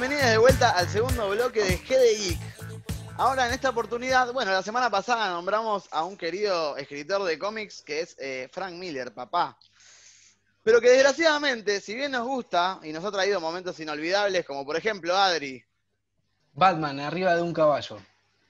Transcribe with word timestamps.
Bienvenidos 0.00 0.30
de 0.30 0.38
vuelta 0.38 0.70
al 0.78 0.88
segundo 0.88 1.28
bloque 1.30 1.64
de 1.64 1.76
GD 1.76 2.22
Geek. 2.22 2.40
Ahora 3.16 3.48
en 3.48 3.52
esta 3.52 3.70
oportunidad, 3.70 4.32
bueno, 4.32 4.52
la 4.52 4.62
semana 4.62 4.88
pasada 4.88 5.28
nombramos 5.30 5.88
a 5.90 6.04
un 6.04 6.16
querido 6.16 6.76
escritor 6.76 7.24
de 7.24 7.36
cómics 7.36 7.82
que 7.82 8.02
es 8.02 8.16
eh, 8.20 8.48
Frank 8.52 8.74
Miller, 8.74 9.12
papá. 9.12 9.58
Pero 10.62 10.80
que 10.80 10.90
desgraciadamente, 10.90 11.80
si 11.80 11.96
bien 11.96 12.12
nos 12.12 12.24
gusta 12.28 12.78
y 12.84 12.92
nos 12.92 13.04
ha 13.04 13.10
traído 13.10 13.40
momentos 13.40 13.80
inolvidables, 13.80 14.46
como 14.46 14.64
por 14.64 14.76
ejemplo 14.76 15.16
Adri. 15.16 15.64
Batman 16.52 17.00
arriba 17.00 17.34
de 17.34 17.42
un 17.42 17.52
caballo. 17.52 17.98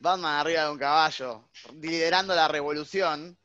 Batman 0.01 0.41
arriba 0.41 0.65
de 0.65 0.71
un 0.71 0.79
caballo, 0.79 1.49
liderando 1.81 2.35
la 2.35 2.49
revolución. 2.49 3.39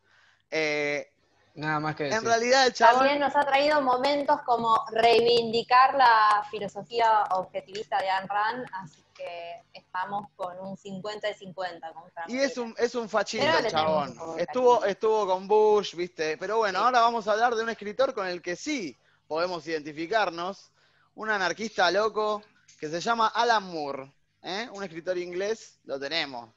Eh, 0.52 1.12
Nada 1.55 1.80
más 1.80 1.95
que 1.95 2.05
en 2.05 2.09
decir. 2.12 2.27
realidad 2.27 2.66
el 2.67 2.73
chabón... 2.73 2.99
También 2.99 3.20
nos 3.20 3.35
ha 3.35 3.45
traído 3.45 3.80
momentos 3.81 4.41
como 4.41 4.84
reivindicar 4.91 5.94
la 5.95 6.44
filosofía 6.49 7.23
objetivista 7.31 7.99
de 7.99 8.09
Ayn 8.09 8.27
Rand, 8.27 8.66
así 8.73 9.03
que 9.13 9.61
estamos 9.73 10.27
con 10.35 10.58
un 10.59 10.75
50 10.75 11.30
y 11.30 11.34
50 11.35 11.94
con 11.94 12.03
Y 12.27 12.39
es 12.39 12.58
un, 12.58 12.73
es 12.80 12.95
un 12.95 13.08
fachito 13.08 13.45
el 13.45 13.67
chabón. 13.67 14.16
de 14.35 14.41
Estuvo, 14.44 14.84
estuvo 14.85 15.27
con 15.27 15.47
Bush, 15.47 15.94
viste. 15.95 16.38
Pero 16.38 16.58
bueno, 16.58 16.80
Sí. 16.80 16.85
ahora 16.85 17.02
vamos 17.02 17.27
a 17.27 17.34
hablar 17.34 17.53
de 17.53 17.61
un 17.61 17.70
escritor 17.70 18.16
con 18.16 18.25
el 18.25 18.41
que 18.41 18.55
sí 18.55 18.97
podemos 19.27 19.67
identificarnos. 19.67 20.72
Un 21.16 21.30
anarquista 21.30 21.91
loco 21.91 22.41
que 22.80 22.89
se 22.89 22.99
llama 22.99 23.27
Alan 23.27 23.63
Moore. 23.72 24.11
¿eh? 24.41 24.67
Un 24.73 24.83
escritor 24.83 25.16
inglés, 25.20 25.80
lo 25.83 25.99
tenemos. 25.99 26.49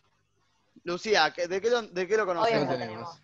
Lucía, 0.85 1.31
¿qué- 1.35 1.47
¿de 1.49 1.61
qué 1.61 1.69
lo, 1.69 1.83
de 1.83 2.07
qué 2.09 2.17
lo 2.17 2.25
conoces? 2.25 2.53
que 2.53 2.59
lo 2.61 2.65
lo 2.65 2.71
tenemos. 2.71 3.11
tenemos. 3.13 3.21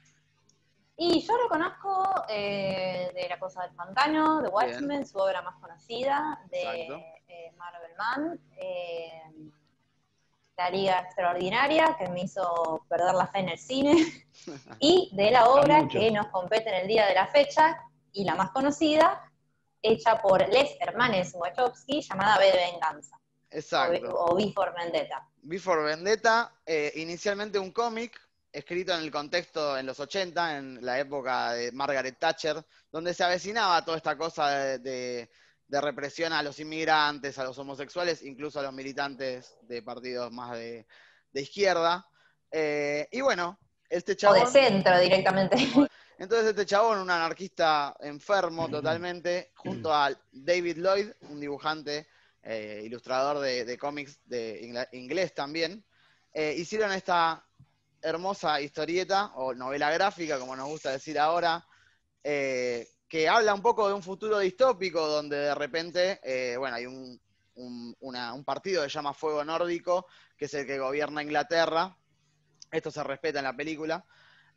Y 0.97 1.27
yo 1.27 1.37
lo 1.37 1.49
conozco 1.49 2.25
eh, 2.29 3.11
de 3.15 3.29
La 3.29 3.39
Cosa 3.39 3.63
del 3.63 3.75
Pantano, 3.75 4.43
de 4.43 4.49
Watchmen, 4.49 5.07
su 5.07 5.19
obra 5.19 5.43
más 5.43 5.57
conocida, 5.61 6.41
de 6.51 6.87
eh, 7.29 7.53
Marvel 7.57 7.93
Man, 7.97 8.41
eh, 8.59 9.23
La 10.57 10.71
Liga 10.71 11.01
Extraordinaria, 11.01 11.97
que 11.99 12.09
me 12.09 12.23
hizo 12.23 12.85
perder 12.89 13.15
la 13.15 13.27
fe 13.27 13.39
en 13.39 13.49
el 13.49 13.59
cine, 13.59 14.27
y 14.81 15.11
de 15.15 15.31
la 15.31 15.49
obra 15.49 15.89
que 15.89 16.11
nos 16.11 16.27
compete 16.29 16.69
en 16.69 16.83
el 16.83 16.89
día 16.89 17.07
de 17.07 17.15
la 17.15 17.27
fecha, 17.27 17.79
y 18.13 18.25
la 18.25 18.35
más 18.35 18.51
conocida, 18.51 19.33
hecha 19.81 20.21
por 20.21 20.47
les 20.49 20.77
hermanes 20.81 21.33
Wachowski, 21.35 22.03
llamada 22.03 22.39
B 22.39 22.53
de 22.53 22.71
Venganza, 22.71 23.19
Exacto. 23.51 24.15
o, 24.15 24.39
for 24.53 24.75
Vendetta. 24.75 25.27
Before 25.43 25.83
Vendetta, 25.83 26.55
eh, 26.67 26.93
inicialmente 26.97 27.59
un 27.59 27.73
cómic 27.73 28.21
escrito 28.53 28.93
en 28.95 29.01
el 29.01 29.11
contexto 29.11 29.77
en 29.79 29.87
los 29.87 29.99
80, 29.99 30.59
en 30.59 30.85
la 30.85 30.99
época 31.01 31.53
de 31.55 31.73
Margaret 31.73 32.19
Thatcher, 32.19 32.65
donde 32.91 33.15
se 33.15 33.25
avecinaba 33.25 33.85
toda 33.85 33.97
esta 33.97 34.17
cosa 34.17 34.51
de, 34.51 34.79
de- 34.79 35.31
de 35.69 35.81
represión 35.81 36.35
a 36.35 36.43
los 36.43 36.61
inmigrantes, 36.61 37.39
a 37.39 37.45
los 37.45 37.57
homosexuales, 37.59 38.23
incluso 38.23 38.61
a 38.61 38.63
los 38.63 38.75
militantes 38.75 39.57
de 39.63 39.83
partidos 39.83 40.31
más 40.31 40.53
de, 40.59 40.87
de 41.33 41.41
izquierda. 41.41 42.07
Eh, 42.51 43.09
y 43.11 43.23
bueno, 43.23 43.59
este 43.89 44.13
O 44.13 44.15
de 44.15 44.17
chabón... 44.19 44.47
centro 44.53 44.99
directamente. 45.01 45.57
Entonces 46.19 46.49
este 46.51 46.67
chabón, 46.67 46.99
un 46.99 47.11
anarquista 47.11 47.97
enfermo 48.01 48.69
totalmente, 48.69 49.51
junto 49.57 49.95
a 49.95 50.11
David 50.31 50.77
Lloyd, 50.77 51.09
un 51.31 51.41
dibujante, 51.41 52.07
eh, 52.43 52.83
ilustrador 52.85 53.39
de, 53.39 53.65
de 53.65 53.79
cómics 53.79 54.21
de 54.27 54.87
inglés 54.93 55.33
también, 55.35 55.83
eh, 56.35 56.55
hicieron 56.57 56.93
esta 56.93 57.43
hermosa 58.03 58.61
historieta 58.61 59.33
o 59.37 59.55
novela 59.55 59.91
gráfica, 59.91 60.39
como 60.39 60.57
nos 60.57 60.69
gusta 60.69 60.91
decir 60.91 61.19
ahora, 61.19 61.65
eh, 62.25 62.89
que 63.09 63.29
habla 63.29 63.55
un 63.55 63.63
poco 63.63 63.89
de 63.89 63.95
un 63.95 64.03
futuro 64.03 64.39
distópico 64.39 65.07
donde 65.07 65.37
de 65.37 65.55
repente, 65.55 66.21
eh, 66.23 66.57
bueno, 66.57 66.77
hay 66.77 66.87
un, 66.87 67.21
un- 67.55 68.45
partido 68.45 68.83
que 68.83 68.89
se 68.91 68.95
llama 68.95 69.15
Fuego 69.15 69.45
Nórdico, 69.45 70.07
que 70.37 70.47
es 70.47 70.55
el 70.55 70.67
que 70.67 70.79
gobierna 70.79 71.23
Inglaterra. 71.23 71.97
Esto 72.71 72.91
se 72.91 73.05
respeta 73.05 73.39
en 73.39 73.45
la 73.45 73.57
película. 73.57 74.05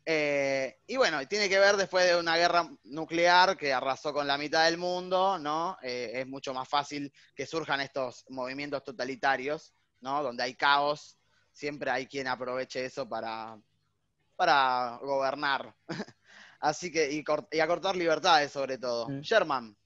Eh, 0.04 0.78
y 0.86 0.96
bueno, 0.96 1.26
tiene 1.26 1.48
que 1.48 1.58
ver 1.58 1.76
después 1.76 2.06
de 2.06 2.16
una 2.16 2.36
guerra 2.36 2.68
nuclear 2.84 3.56
que 3.56 3.72
arrasó 3.72 4.12
con 4.12 4.26
la 4.26 4.38
mitad 4.38 4.64
del 4.64 4.78
mundo, 4.78 5.38
¿no? 5.38 5.76
Es 5.82 6.26
mucho 6.26 6.54
más 6.54 6.68
fácil 6.68 7.12
que 7.34 7.46
surjan 7.46 7.80
estos 7.80 8.24
movimientos 8.30 8.82
totalitarios, 8.84 9.74
¿no? 10.00 10.22
Donde 10.22 10.42
hay 10.44 10.54
caos, 10.54 11.18
siempre 11.56 11.90
hay 11.90 12.06
quien 12.06 12.26
aproveche 12.26 12.84
eso 12.84 13.08
para, 13.08 13.58
para 14.36 14.98
gobernar. 15.02 15.74
Así 16.60 16.92
que, 16.92 17.10
y, 17.12 17.24
cort- 17.24 17.48
y 17.50 17.60
acortar 17.60 17.96
libertades 17.96 18.52
sobre 18.52 18.76
todo. 18.78 19.08
Mm. 19.08 19.20
Sherman, 19.20 19.76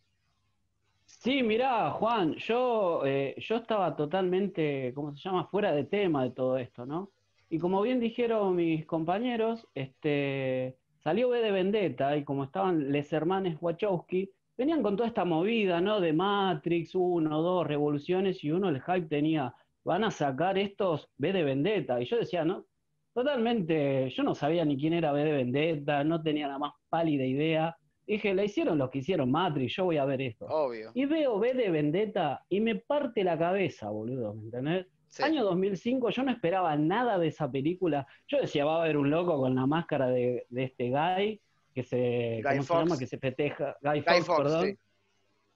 Sí, 1.04 1.42
mirá, 1.42 1.90
Juan, 1.90 2.34
yo, 2.36 3.02
eh, 3.04 3.34
yo 3.38 3.56
estaba 3.56 3.94
totalmente, 3.94 4.92
¿cómo 4.94 5.14
se 5.14 5.22
llama?, 5.22 5.46
fuera 5.48 5.72
de 5.72 5.84
tema 5.84 6.22
de 6.22 6.30
todo 6.30 6.56
esto, 6.56 6.86
¿no? 6.86 7.10
Y 7.50 7.58
como 7.58 7.82
bien 7.82 8.00
dijeron 8.00 8.56
mis 8.56 8.86
compañeros, 8.86 9.66
este, 9.74 10.78
salió 11.02 11.28
B 11.28 11.40
de 11.42 11.50
Vendetta 11.50 12.16
y 12.16 12.24
como 12.24 12.44
estaban 12.44 12.90
les 12.90 13.12
hermanes 13.12 13.58
Wachowski, 13.60 14.30
venían 14.56 14.82
con 14.82 14.96
toda 14.96 15.08
esta 15.08 15.24
movida, 15.26 15.80
¿no? 15.80 16.00
De 16.00 16.12
Matrix, 16.12 16.94
uno, 16.94 17.42
dos, 17.42 17.66
revoluciones 17.66 18.42
y 18.42 18.52
uno 18.52 18.68
el 18.70 18.80
hype 18.80 19.08
tenía, 19.08 19.54
van 19.84 20.04
a 20.04 20.10
sacar 20.10 20.58
estos 20.58 21.08
B 21.16 21.32
de 21.32 21.44
Vendetta. 21.44 22.00
Y 22.00 22.04
yo 22.06 22.18
decía, 22.18 22.44
¿no? 22.44 22.66
Totalmente, 23.12 24.08
yo 24.10 24.22
no 24.22 24.34
sabía 24.34 24.64
ni 24.64 24.76
quién 24.78 24.92
era 24.92 25.12
B 25.12 25.24
de 25.24 25.32
Vendetta, 25.32 26.04
no 26.04 26.22
tenía 26.22 26.46
la 26.46 26.58
más 26.58 26.72
pálida 26.88 27.24
idea. 27.24 27.76
Dije, 28.06 28.34
la 28.34 28.44
hicieron 28.44 28.78
los 28.78 28.90
que 28.90 28.98
hicieron 28.98 29.30
Matrix, 29.30 29.76
yo 29.76 29.84
voy 29.84 29.96
a 29.96 30.04
ver 30.04 30.20
esto. 30.22 30.46
obvio. 30.46 30.90
Y 30.94 31.04
veo 31.06 31.38
B 31.38 31.54
de 31.54 31.70
Vendetta 31.70 32.44
y 32.48 32.60
me 32.60 32.76
parte 32.76 33.24
la 33.24 33.38
cabeza, 33.38 33.90
boludo, 33.90 34.34
¿me 34.34 34.44
entendés? 34.44 34.86
Sí. 35.08 35.24
Año 35.24 35.44
2005, 35.44 36.10
yo 36.10 36.22
no 36.22 36.30
esperaba 36.30 36.76
nada 36.76 37.18
de 37.18 37.28
esa 37.28 37.50
película. 37.50 38.06
Yo 38.28 38.38
decía, 38.40 38.64
va 38.64 38.76
a 38.78 38.82
haber 38.82 38.96
un 38.96 39.10
loco 39.10 39.36
con 39.38 39.56
la 39.56 39.66
máscara 39.66 40.06
de, 40.08 40.46
de 40.48 40.64
este 40.64 40.90
guy, 40.90 41.40
que 41.74 41.82
se, 41.82 42.40
Guy 42.44 42.58
¿cómo 42.58 42.62
se 42.62 42.74
llama? 42.74 42.98
Que 42.98 43.06
se 43.06 43.18
festeja, 43.18 43.76
Guy, 43.82 44.02
Fawkes, 44.02 44.28
perdón, 44.28 44.66
sí. 44.66 44.78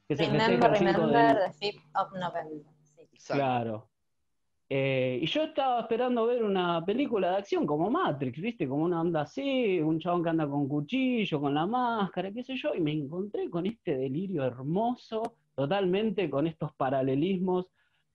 que 0.09 0.17
se 0.17 0.25
Remember, 0.25 0.71
festeja 0.71 0.73
el 0.73 0.77
5 0.77 1.07
remember 1.07 1.37
de... 1.37 1.41
the 1.41 1.73
5th 1.73 2.05
of 2.05 2.13
November. 2.15 2.73
Sí. 2.83 3.33
Claro. 3.33 3.89
Eh, 4.69 5.19
y 5.23 5.27
yo 5.27 5.43
estaba 5.43 5.81
esperando 5.81 6.27
ver 6.27 6.43
una 6.43 6.83
película 6.85 7.31
de 7.33 7.37
acción 7.37 7.67
como 7.67 7.91
Matrix, 7.91 8.41
¿viste? 8.41 8.67
Como 8.67 8.85
una 8.85 9.01
onda 9.03 9.23
así, 9.23 9.79
un 9.81 9.99
chabón 10.01 10.23
que 10.23 10.31
anda 10.31 10.49
con 10.49 10.67
cuchillo, 10.69 11.41
con 11.41 11.55
la 11.55 11.67
máscara, 11.67 12.33
qué 12.33 12.43
sé 12.43 12.57
yo, 12.57 12.75
y 12.75 12.81
me 12.81 12.93
encontré 12.93 13.51
con 13.51 13.67
este 13.67 13.97
delirio 13.97 14.43
hermoso, 14.45 15.35
totalmente 15.55 16.31
con 16.31 16.47
estos 16.47 16.73
paralelismos 16.75 17.67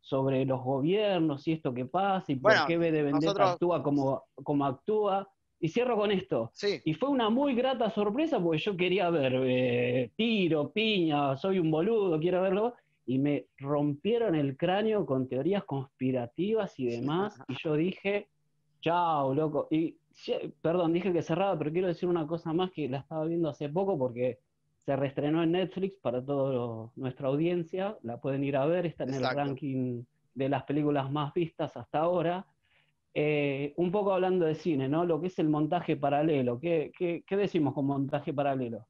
sobre 0.01 0.43
los 0.45 0.63
gobiernos 0.63 1.47
y 1.47 1.51
esto 1.53 1.73
que 1.73 1.85
pasa 1.85 2.31
y 2.31 2.35
por 2.35 2.51
Bueno, 2.53 2.63
qué 2.67 2.77
B 2.77 2.91
de 2.91 3.03
Vendetta 3.03 3.25
nosotros- 3.27 3.51
actúa 3.51 3.83
como, 3.83 4.23
como 4.43 4.65
actúa. 4.65 5.29
Y 5.61 5.67
cierro 5.67 5.97
con 5.97 6.09
esto. 6.09 6.51
Sí, 6.53 6.79
Y 6.85 6.93
fue 6.93 7.09
una 7.09 7.29
muy 7.29 7.53
grata 7.53 7.89
sorpresa 7.89 8.39
porque 8.41 8.59
yo 8.59 8.77
quería 8.77 9.09
ver 9.09 9.33
eh, 9.45 10.09
tiro, 10.15 10.71
piña, 10.71 11.35
soy 11.35 11.59
un 11.59 11.69
boludo, 11.69 12.17
quiero 12.17 12.41
verlo. 12.41 12.75
Y 13.11 13.17
me 13.17 13.47
rompieron 13.57 14.35
el 14.35 14.55
cráneo 14.55 15.03
con 15.03 15.27
teorías 15.27 15.63
conspirativas 15.63 16.79
y 16.79 16.85
demás. 16.85 17.41
Y 17.47 17.55
yo 17.63 17.73
dije, 17.87 18.27
chao, 18.81 19.33
loco. 19.33 19.67
Y 19.71 19.97
perdón, 20.61 20.93
dije 20.93 21.11
que 21.11 21.23
cerraba, 21.23 21.57
pero 21.57 21.71
quiero 21.71 21.87
decir 21.87 22.07
una 22.07 22.27
cosa 22.27 22.53
más 22.53 22.69
que 22.71 22.87
la 22.87 22.99
estaba 22.99 23.25
viendo 23.25 23.49
hace 23.49 23.67
poco 23.67 23.97
porque 23.97 24.37
se 24.85 24.95
reestrenó 24.95 25.41
en 25.41 25.53
Netflix 25.53 25.95
para 26.01 26.23
toda 26.23 26.91
nuestra 26.95 27.29
audiencia. 27.29 27.97
La 28.03 28.21
pueden 28.21 28.43
ir 28.43 28.55
a 28.55 28.67
ver, 28.67 28.85
está 28.85 29.05
en 29.05 29.15
Exacto. 29.15 29.39
el 29.41 29.47
ranking 29.47 30.03
de 30.35 30.49
las 30.49 30.63
películas 30.65 31.11
más 31.11 31.33
vistas 31.33 31.75
hasta 31.77 31.99
ahora. 31.99 32.45
Eh, 33.15 33.73
un 33.77 33.91
poco 33.91 34.13
hablando 34.13 34.45
de 34.45 34.53
cine, 34.53 34.87
¿no? 34.87 35.03
Lo 35.03 35.19
que 35.19 35.27
es 35.27 35.39
el 35.39 35.49
montaje 35.49 35.97
paralelo. 35.97 36.59
¿Qué, 36.59 36.91
qué- 36.95 37.23
qué 37.25 37.37
decimos 37.37 37.73
con 37.73 37.87
montaje 37.87 38.33
paralelo? 38.33 38.85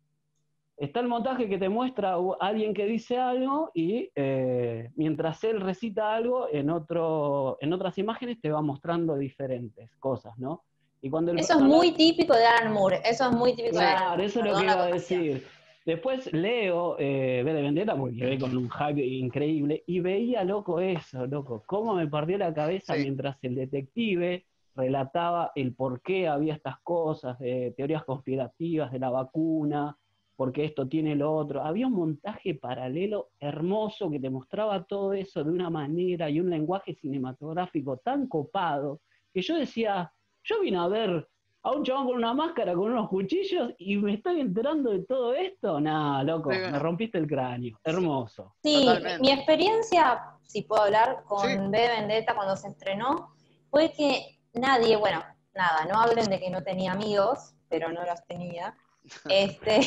Está 0.80 1.02
el 1.02 1.10
montaje 1.10 1.50
que 1.50 1.58
te 1.58 1.68
muestra 1.68 2.14
a 2.14 2.20
alguien 2.40 2.74
que 2.74 2.86
dice 2.86 3.18
algo 3.18 3.70
y 3.74 4.10
eh, 4.16 4.90
mientras 4.96 5.44
él 5.44 5.60
recita 5.60 6.16
algo, 6.16 6.48
en, 6.50 6.70
otro, 6.70 7.58
en 7.60 7.74
otras 7.74 7.98
imágenes 7.98 8.40
te 8.40 8.50
va 8.50 8.62
mostrando 8.62 9.18
diferentes 9.18 9.92
cosas, 10.00 10.38
¿no? 10.38 10.64
Y 11.02 11.10
cuando 11.10 11.32
el 11.34 11.40
Eso 11.40 11.58
es 11.58 11.62
muy 11.62 11.92
típico 11.92 12.34
de 12.34 12.46
Alan 12.46 12.72
Moore. 12.72 13.02
Eso 13.04 13.26
es 13.30 13.32
muy 13.36 13.56
típico 13.56 13.78
de 13.78 13.84
Alan 13.84 13.94
Claro, 13.98 14.10
Moore. 14.12 14.26
eso 14.26 14.40
es 14.40 14.46
lo 14.46 14.58
que 14.58 14.64
iba 14.64 14.84
a 14.84 14.88
decir. 14.88 15.48
Después 15.86 16.32
leo 16.32 16.96
eh, 16.98 17.42
B 17.44 17.54
de 17.54 17.62
Vendetta 17.62 17.96
porque 17.98 18.16
quedé 18.16 18.40
con 18.40 18.56
un 18.56 18.70
hype 18.70 19.06
increíble 19.06 19.84
y 19.86 20.00
veía, 20.00 20.46
loco, 20.46 20.80
eso, 20.80 21.26
loco. 21.26 21.64
Cómo 21.66 21.94
me 21.96 22.08
partió 22.08 22.38
la 22.38 22.54
cabeza 22.54 22.94
Sí. 22.96 23.02
mientras 23.04 23.38
el 23.42 23.56
detective 23.56 24.46
relataba 24.76 25.52
el 25.56 25.74
por 25.74 26.02
qué 26.02 26.28
había 26.30 26.54
estas 26.54 26.80
cosas, 26.84 27.38
de 27.40 27.74
teorías 27.76 28.06
conspirativas 28.06 28.92
de 28.94 29.00
la 29.00 29.10
vacuna, 29.10 29.98
porque 30.40 30.64
esto 30.64 30.88
tiene 30.88 31.16
lo 31.18 31.36
otro. 31.36 31.62
Había 31.62 31.88
un 31.88 31.96
montaje 31.96 32.56
paralelo 32.56 33.32
hermoso 33.42 34.10
que 34.10 34.22
te 34.22 34.30
mostraba 34.30 34.86
todo 34.86 35.12
eso 35.12 35.44
de 35.44 35.50
una 35.52 35.70
manera 35.70 36.30
y 36.30 36.40
un 36.40 36.50
lenguaje 36.50 36.96
cinematográfico 36.96 37.98
tan 37.98 38.26
copado 38.30 39.02
que 39.34 39.42
yo 39.42 39.58
decía, 39.58 40.14
yo 40.46 40.62
vine 40.62 40.78
a 40.78 40.88
ver 40.88 41.28
a 41.64 41.72
un 41.74 41.84
chabón 41.84 42.06
con 42.08 42.16
una 42.16 42.34
máscara, 42.34 42.74
con 42.74 42.90
unos 42.90 43.10
cuchillos, 43.10 43.74
y 43.80 43.98
me 43.98 44.14
estoy 44.14 44.40
enterando 44.40 44.92
de 44.92 45.04
todo 45.04 45.34
esto. 45.34 45.82
Nah, 45.82 46.24
loco, 46.24 46.54
Sí. 46.54 46.58
me 46.72 46.80
rompiste 46.80 47.18
el 47.18 47.28
cráneo. 47.28 47.78
Hermoso. 47.84 48.56
Sí, 48.64 48.86
Totalmente. 48.86 49.20
mi 49.20 49.32
experiencia, 49.32 50.22
si 50.44 50.62
puedo 50.62 50.84
hablar, 50.84 51.24
con 51.28 51.42
Sí. 51.50 51.58
B 51.70 51.78
de 51.82 51.90
Vendetta 51.90 52.34
cuando 52.34 52.56
se 52.56 52.70
estrenó, 52.70 53.34
fue 53.70 53.92
que 53.92 54.40
nadie, 54.54 54.96
bueno, 54.96 55.22
nada, 55.54 55.84
no 55.92 56.00
hablen 56.00 56.30
de 56.30 56.40
que 56.40 56.50
no 56.50 56.64
tenía 56.64 56.94
amigos, 56.94 57.54
pero 57.68 57.92
no 57.92 58.06
los 58.06 58.26
tenía. 58.26 58.74
Este, 59.30 59.82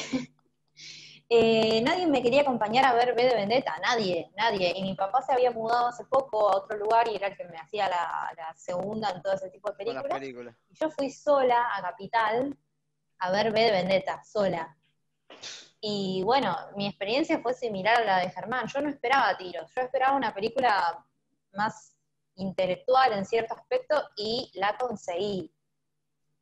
eh, 1.34 1.80
nadie 1.80 2.06
me 2.06 2.22
quería 2.22 2.42
acompañar 2.42 2.84
a 2.84 2.92
ver 2.92 3.14
B 3.14 3.24
de 3.24 3.34
Vendetta, 3.34 3.78
nadie, 3.82 4.30
nadie. 4.36 4.74
Y 4.76 4.82
mi 4.82 4.94
papá 4.94 5.22
se 5.22 5.32
había 5.32 5.50
mudado 5.50 5.86
hace 5.86 6.04
poco 6.04 6.50
a 6.50 6.56
otro 6.56 6.76
lugar 6.76 7.08
y 7.08 7.16
era 7.16 7.28
el 7.28 7.36
que 7.36 7.44
me 7.44 7.56
hacía 7.56 7.88
la, 7.88 8.30
la 8.36 8.54
segunda 8.54 9.08
en 9.10 9.22
todo 9.22 9.32
ese 9.32 9.48
tipo 9.48 9.70
de 9.70 9.76
películas. 9.76 10.22
Y 10.68 10.74
yo 10.74 10.90
fui 10.90 11.10
sola 11.10 11.74
a 11.74 11.80
Capital 11.80 12.54
a 13.18 13.30
ver 13.30 13.50
B 13.50 13.60
de 13.62 13.70
Vendetta, 13.70 14.22
sola. 14.22 14.76
Y 15.80 16.22
bueno, 16.22 16.54
mi 16.76 16.86
experiencia 16.86 17.40
fue 17.40 17.54
similar 17.54 18.02
a 18.02 18.04
la 18.04 18.18
de 18.18 18.30
Germán. 18.30 18.66
Yo 18.66 18.82
no 18.82 18.90
esperaba 18.90 19.34
tiros, 19.38 19.72
yo 19.74 19.80
esperaba 19.80 20.14
una 20.14 20.34
película 20.34 21.02
más 21.54 21.96
intelectual 22.34 23.12
en 23.14 23.24
cierto 23.24 23.54
aspecto 23.54 24.02
y 24.16 24.50
la 24.54 24.76
conseguí. 24.76 25.50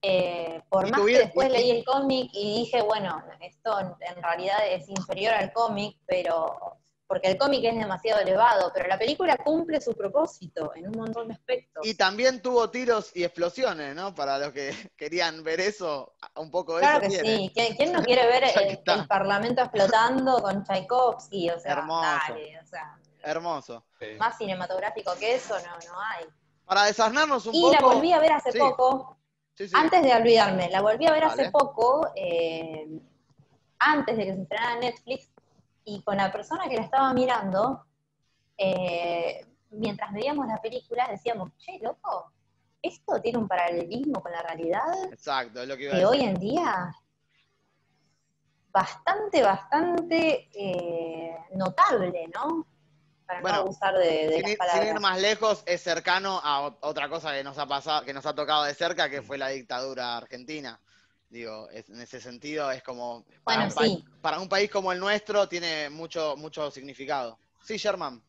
Eh, 0.03 0.63
por 0.69 0.89
Y 0.89 0.91
más 0.91 1.01
que 1.03 1.19
después 1.19 1.49
y- 1.49 1.53
leí 1.53 1.71
el 1.71 1.85
cómic 1.85 2.31
y 2.33 2.61
dije, 2.61 2.81
bueno, 2.83 3.23
esto 3.41 3.79
en 3.81 4.23
realidad 4.23 4.59
es 4.67 4.89
inferior 4.89 5.35
al 5.35 5.53
cómic, 5.53 5.99
pero 6.07 6.81
porque 7.07 7.27
el 7.29 7.37
cómic 7.37 7.65
es 7.65 7.75
demasiado 7.77 8.21
elevado, 8.21 8.71
pero 8.73 8.87
la 8.87 8.97
película 8.97 9.37
cumple 9.37 9.81
su 9.81 9.95
propósito 9.95 10.73
en 10.77 10.87
un 10.87 10.93
montón 10.97 11.27
de 11.27 11.35
aspectos. 11.35 11.85
Y 11.85 11.95
también 11.97 12.41
tuvo 12.41 12.71
tiros 12.71 13.11
y 13.17 13.25
explosiones, 13.25 13.97
¿no? 13.97 14.15
Para 14.15 14.39
los 14.39 14.53
que 14.53 14.71
querían 14.97 15.43
ver 15.43 15.61
eso, 15.61 16.15
un 16.37 16.53
poco 16.53 16.79
Claro 16.79 17.01
eso 17.05 17.11
que 17.11 17.23
tiene. 17.23 17.49
sí. 17.53 17.75
¿Quién, 17.77 17.93
no 17.93 18.01
quiere 18.03 18.27
ver 18.27 18.45
que 18.85 18.93
el, 18.93 19.07
Parlamento 19.09 19.61
explotando 19.61 20.41
con 20.41 20.63
Tchaikovsky? 20.63 21.51
O 21.51 21.59
sea, 21.59 21.73
Hermoso. 21.73 22.09
dale, 22.29 22.61
o 22.61 22.67
sea, 22.67 22.97
Hermoso. 23.25 23.85
más 24.19 24.39
cinematográfico 24.39 25.13
que 25.19 25.35
eso 25.35 25.57
no, 25.59 25.93
no 25.93 26.01
hay. 26.01 26.27
Para 26.65 26.85
desasnarnos 26.85 27.45
un 27.47 27.55
Y 27.57 27.61
poco. 27.63 27.73
la 27.73 27.81
volví 27.81 28.13
a 28.13 28.21
ver 28.21 28.31
hace 28.33 28.53
sí. 28.53 28.59
poco, 28.61 29.19
Sí, 29.61 29.69
sí. 29.69 29.77
antes 29.77 30.03
de 30.03 30.15
olvidarme, 30.15 30.71
la 30.71 30.81
volví 30.81 31.07
a 31.07 31.13
ver 31.13 31.27
Vale. 31.27 31.43
hace 31.43 31.51
poco, 31.51 32.09
eh, 32.17 32.89
antes 33.79 34.17
de 34.17 34.25
que 34.25 34.35
se 34.35 34.41
estrenara 34.41 34.73
en 34.73 34.81
Netflix, 34.81 35.31
y 35.85 36.03
con 36.03 36.17
la 36.17 36.33
persona 36.33 36.67
que 36.67 36.77
la 36.77 36.83
estaba 36.83 37.13
mirando, 37.13 37.85
eh, 38.57 39.47
mientras 39.69 40.15
veíamos 40.15 40.47
la 40.47 40.63
película, 40.63 41.09
decíamos, 41.11 41.51
che, 41.59 41.79
loco, 41.83 42.33
¿esto 42.81 43.21
tiene 43.21 43.37
un 43.37 43.47
paralelismo 43.47 44.23
con 44.23 44.33
la 44.33 44.41
realidad? 44.41 45.05
Exacto, 45.13 45.61
es 45.61 45.69
lo 45.69 45.77
que 45.77 45.85
iba 45.85 45.93
a 45.93 45.97
decir. 45.97 46.11
hoy 46.11 46.27
en 46.27 46.35
día 46.37 46.97
bastante, 48.73 49.43
bastante 49.43 50.49
eh, 50.55 51.37
notable, 51.53 52.31
¿no? 52.33 52.67
Para 53.31 53.43
Bueno, 53.43 53.57
no 53.59 53.63
abusar 53.63 53.95
de, 53.97 54.03
de 54.03 54.33
Sin 54.33 54.43
las 54.43 54.51
ir, 54.51 54.57
sin 54.57 54.59
palabras. 54.59 54.95
ir 54.95 55.01
más 55.01 55.21
lejos, 55.23 55.63
es 55.67 55.81
cercano 55.83 56.41
a 56.43 56.67
ot- 56.69 56.79
otra 56.83 57.09
cosa 57.09 57.33
que 57.33 57.45
nos 57.45 57.59
ha 57.59 57.67
pasado, 57.67 58.05
que 58.05 58.13
nos 58.13 58.27
ha 58.27 58.35
tocado 58.35 58.65
de 58.65 58.75
cerca, 58.75 59.09
que 59.09 59.23
fue 59.23 59.39
la 59.39 59.49
dictadura 59.49 60.17
argentina. 60.17 60.81
Digo, 61.29 61.71
es- 61.71 61.89
en 61.89 62.01
ese 62.01 62.21
sentido 62.21 62.71
es 62.73 62.83
como 62.83 63.25
para, 63.45 63.59
Bueno, 63.59 63.69
un 63.69 63.75
país, 63.75 63.93
sí. 63.99 64.05
para 64.21 64.41
un 64.41 64.49
país 64.49 64.69
como 64.69 64.91
el 64.93 64.99
nuestro 64.99 65.49
tiene 65.49 65.89
mucho, 65.91 66.35
mucho 66.37 66.71
significado. 66.73 67.39
Sí, 67.63 67.77
Sherman. 67.77 68.21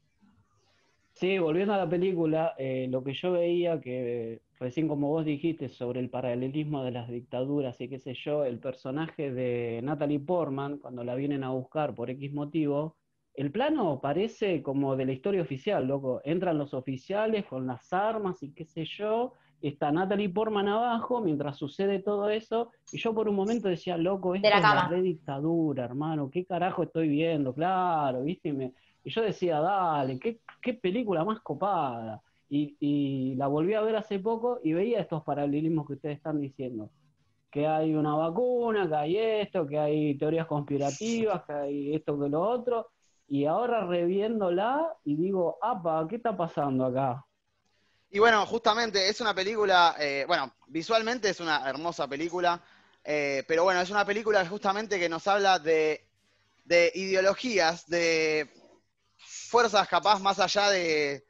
Sí, 1.13 1.37
volviendo 1.39 1.73
a 1.73 1.77
la 1.77 1.89
película, 1.89 2.53
eh, 2.57 2.87
lo 2.89 3.03
que 3.03 3.13
yo 3.13 3.31
veía 3.31 3.79
que 3.81 4.41
recién 4.59 4.87
como 4.87 5.09
vos 5.09 5.25
dijiste 5.25 5.69
sobre 5.69 5.99
el 5.99 6.09
paralelismo 6.09 6.83
de 6.83 6.91
las 6.91 7.09
dictaduras 7.09 7.79
y 7.81 7.89
qué 7.89 7.99
sé 7.99 8.13
yo, 8.13 8.45
el 8.45 8.59
personaje 8.59 9.31
de 9.31 9.81
Natalie 9.83 10.19
Portman, 10.19 10.77
cuando 10.77 11.03
la 11.03 11.15
vienen 11.15 11.43
a 11.43 11.49
buscar 11.49 11.93
por 11.95 12.09
X 12.11 12.31
motivo, 12.33 12.97
el 13.35 13.51
plano 13.51 13.99
parece 14.01 14.61
como 14.61 14.95
de 14.95 15.05
la 15.05 15.13
historia 15.13 15.41
oficial, 15.41 15.87
loco. 15.87 16.21
Entran 16.23 16.57
los 16.57 16.73
oficiales 16.73 17.45
con 17.45 17.65
las 17.67 17.91
armas 17.93 18.41
y 18.43 18.51
qué 18.53 18.65
sé 18.65 18.85
yo, 18.85 19.33
está 19.61 19.91
Natalie 19.91 20.29
Portman 20.29 20.67
abajo 20.67 21.21
mientras 21.21 21.57
sucede 21.57 21.99
todo 21.99 22.29
eso, 22.29 22.71
y 22.91 22.97
yo 22.97 23.13
por 23.13 23.29
un 23.29 23.35
momento 23.35 23.67
decía, 23.69 23.97
loco, 23.97 24.35
esto 24.35 24.49
la 24.49 24.57
es 24.57 24.61
la 24.63 24.75
cama. 24.75 24.87
re 24.89 25.01
dictadura, 25.01 25.85
hermano, 25.85 26.29
¿qué 26.29 26.45
carajo 26.45 26.83
estoy 26.83 27.07
viendo? 27.09 27.53
Claro, 27.53 28.23
¿viste? 28.23 28.49
Y, 28.49 28.53
me- 28.53 28.73
y 29.03 29.09
yo 29.11 29.21
decía, 29.21 29.59
dale, 29.59 30.19
qué, 30.19 30.39
qué 30.61 30.73
película 30.73 31.23
más 31.23 31.39
copada. 31.41 32.21
Y, 32.49 32.75
y 32.81 33.35
la 33.35 33.47
volví 33.47 33.73
a 33.75 33.81
ver 33.81 33.95
hace 33.95 34.19
poco 34.19 34.59
y 34.63 34.73
veía 34.73 34.99
estos 34.99 35.23
paralelismos 35.23 35.87
que 35.87 35.93
ustedes 35.93 36.17
están 36.17 36.39
diciendo. 36.41 36.89
Que 37.51 37.67
hay 37.67 37.93
una 37.95 38.15
vacuna, 38.15 38.87
que 38.87 38.95
hay 38.95 39.17
esto, 39.17 39.67
que 39.67 39.77
hay 39.79 40.17
teorías 40.17 40.47
conspirativas, 40.47 41.43
que 41.45 41.53
hay 41.53 41.95
esto, 41.95 42.19
que 42.19 42.29
lo 42.29 42.41
otro. 42.41 42.87
Y 43.33 43.45
ahora 43.45 43.85
reviéndola 43.85 44.93
y 45.05 45.15
digo, 45.15 45.57
apa, 45.61 46.05
¿qué 46.09 46.17
está 46.17 46.35
pasando 46.35 46.87
acá? 46.87 47.25
Y 48.09 48.19
bueno, 48.19 48.45
justamente 48.45 49.07
es 49.07 49.21
una 49.21 49.33
película, 49.33 49.95
eh, 49.97 50.25
bueno, 50.27 50.53
visualmente 50.67 51.29
es 51.29 51.39
una 51.39 51.69
hermosa 51.69 52.09
película, 52.09 52.61
eh, 53.05 53.45
pero 53.47 53.63
bueno, 53.63 53.79
es 53.79 53.89
una 53.89 54.03
película 54.03 54.45
justamente 54.45 54.99
que 54.99 55.07
nos 55.07 55.25
habla 55.29 55.59
de, 55.59 56.05
de 56.65 56.91
ideologías, 56.93 57.87
de 57.87 58.49
fuerzas 59.17 59.87
capaz 59.87 60.19
más 60.19 60.37
allá 60.39 60.69
de, 60.69 61.23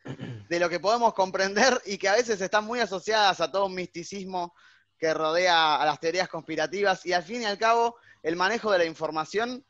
de 0.49 0.59
lo 0.59 0.69
que 0.69 0.79
podemos 0.79 1.13
comprender 1.13 1.79
y 1.85 1.99
que 1.99 2.09
a 2.09 2.15
veces 2.15 2.41
están 2.41 2.65
muy 2.65 2.79
asociadas 2.79 3.41
a 3.41 3.51
todo 3.51 3.67
un 3.67 3.75
misticismo 3.75 4.55
que 4.97 5.13
rodea 5.13 5.75
a 5.75 5.85
las 5.85 5.99
teorías 5.99 6.29
conspirativas 6.29 7.05
y 7.05 7.13
al 7.13 7.21
fin 7.21 7.43
y 7.43 7.45
al 7.45 7.59
cabo 7.59 7.95
el 8.23 8.35
manejo 8.35 8.71
de 8.71 8.79
la 8.79 8.85
información 8.85 9.63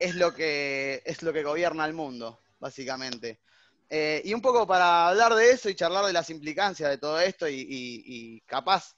es 0.00 0.16
lo 0.16 0.34
que, 0.34 1.02
es 1.04 1.22
lo 1.22 1.32
que 1.32 1.44
gobierna 1.44 1.84
el 1.84 1.92
mundo, 1.94 2.40
básicamente. 2.58 3.40
Eh, 3.88 4.22
y 4.24 4.34
un 4.34 4.40
poco 4.40 4.66
para 4.66 5.08
hablar 5.08 5.34
de 5.34 5.50
eso 5.50 5.68
y 5.68 5.74
charlar 5.74 6.06
de 6.06 6.12
las 6.12 6.30
implicancias 6.30 6.90
de 6.90 6.98
todo 6.98 7.20
esto 7.20 7.48
y, 7.48 7.56
y- 7.60 8.02
y 8.06 8.40
capaz 8.42 8.96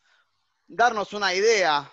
darnos 0.67 1.13
una 1.13 1.35
idea 1.35 1.91